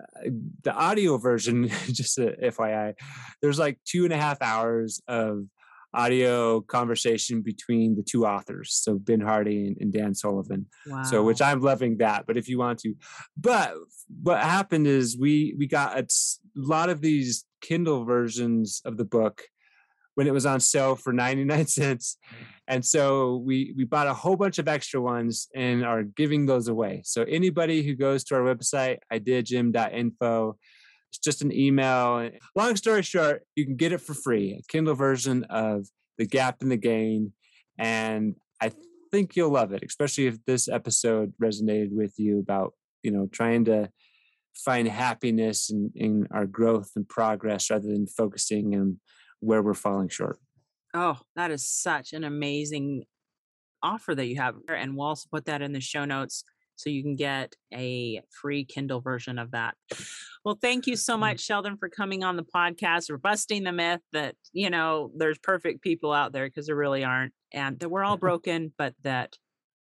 [0.01, 0.28] uh,
[0.64, 2.95] the audio version, just a FYI,
[3.41, 5.45] there's like two and a half hours of
[5.95, 11.03] audio conversation between the two authors so ben hardy and, dan sullivan wow.
[11.03, 12.95] so which i'm loving that but if you want to
[13.36, 13.74] but
[14.22, 16.07] what happened is we we got a
[16.55, 19.45] lot of these kindle versions of the book
[20.18, 22.16] when it was on sale for 99 cents.
[22.66, 26.66] And so we we bought a whole bunch of extra ones and are giving those
[26.66, 27.03] away.
[27.05, 30.57] So anybody who goes to our website, ideagym.info,
[31.11, 32.30] it's just an email.
[32.54, 35.86] Long story short, you can get it for free, a Kindle version of
[36.18, 37.32] The Gap and the Gain.
[37.78, 38.72] And I
[39.11, 43.64] think you'll love it, especially if this episode resonated with you about, you know, trying
[43.66, 43.90] to
[44.54, 49.00] find happiness in, in our growth and progress rather than focusing on
[49.40, 50.38] where we're falling short.
[50.94, 53.04] Oh, that is such an amazing
[53.82, 54.56] offer that you have.
[54.68, 56.44] And we'll also put that in the show notes
[56.78, 59.74] so you can get a free Kindle version of that.
[60.44, 61.20] Well, thank you so mm.
[61.20, 65.38] much, Sheldon, for coming on the podcast, for busting the myth that, you know, there's
[65.38, 69.36] perfect people out there because there really aren't, and that we're all broken, but that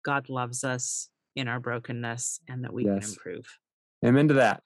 [0.04, 3.04] God loves us in our brokenness and that we yes.
[3.04, 3.46] can improve.
[4.04, 4.62] Amen to that.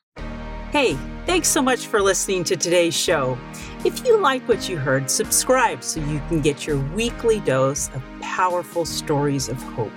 [0.70, 3.36] Hey, thanks so much for listening to today's show.
[3.84, 8.04] If you like what you heard, subscribe so you can get your weekly dose of
[8.20, 9.90] powerful stories of hope.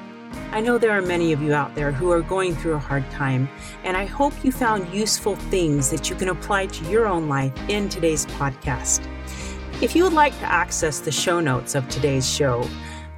[0.52, 3.10] I know there are many of you out there who are going through a hard
[3.12, 3.50] time,
[3.84, 7.52] and I hope you found useful things that you can apply to your own life
[7.70, 9.06] in today's podcast.
[9.82, 12.68] If you would like to access the show notes of today's show,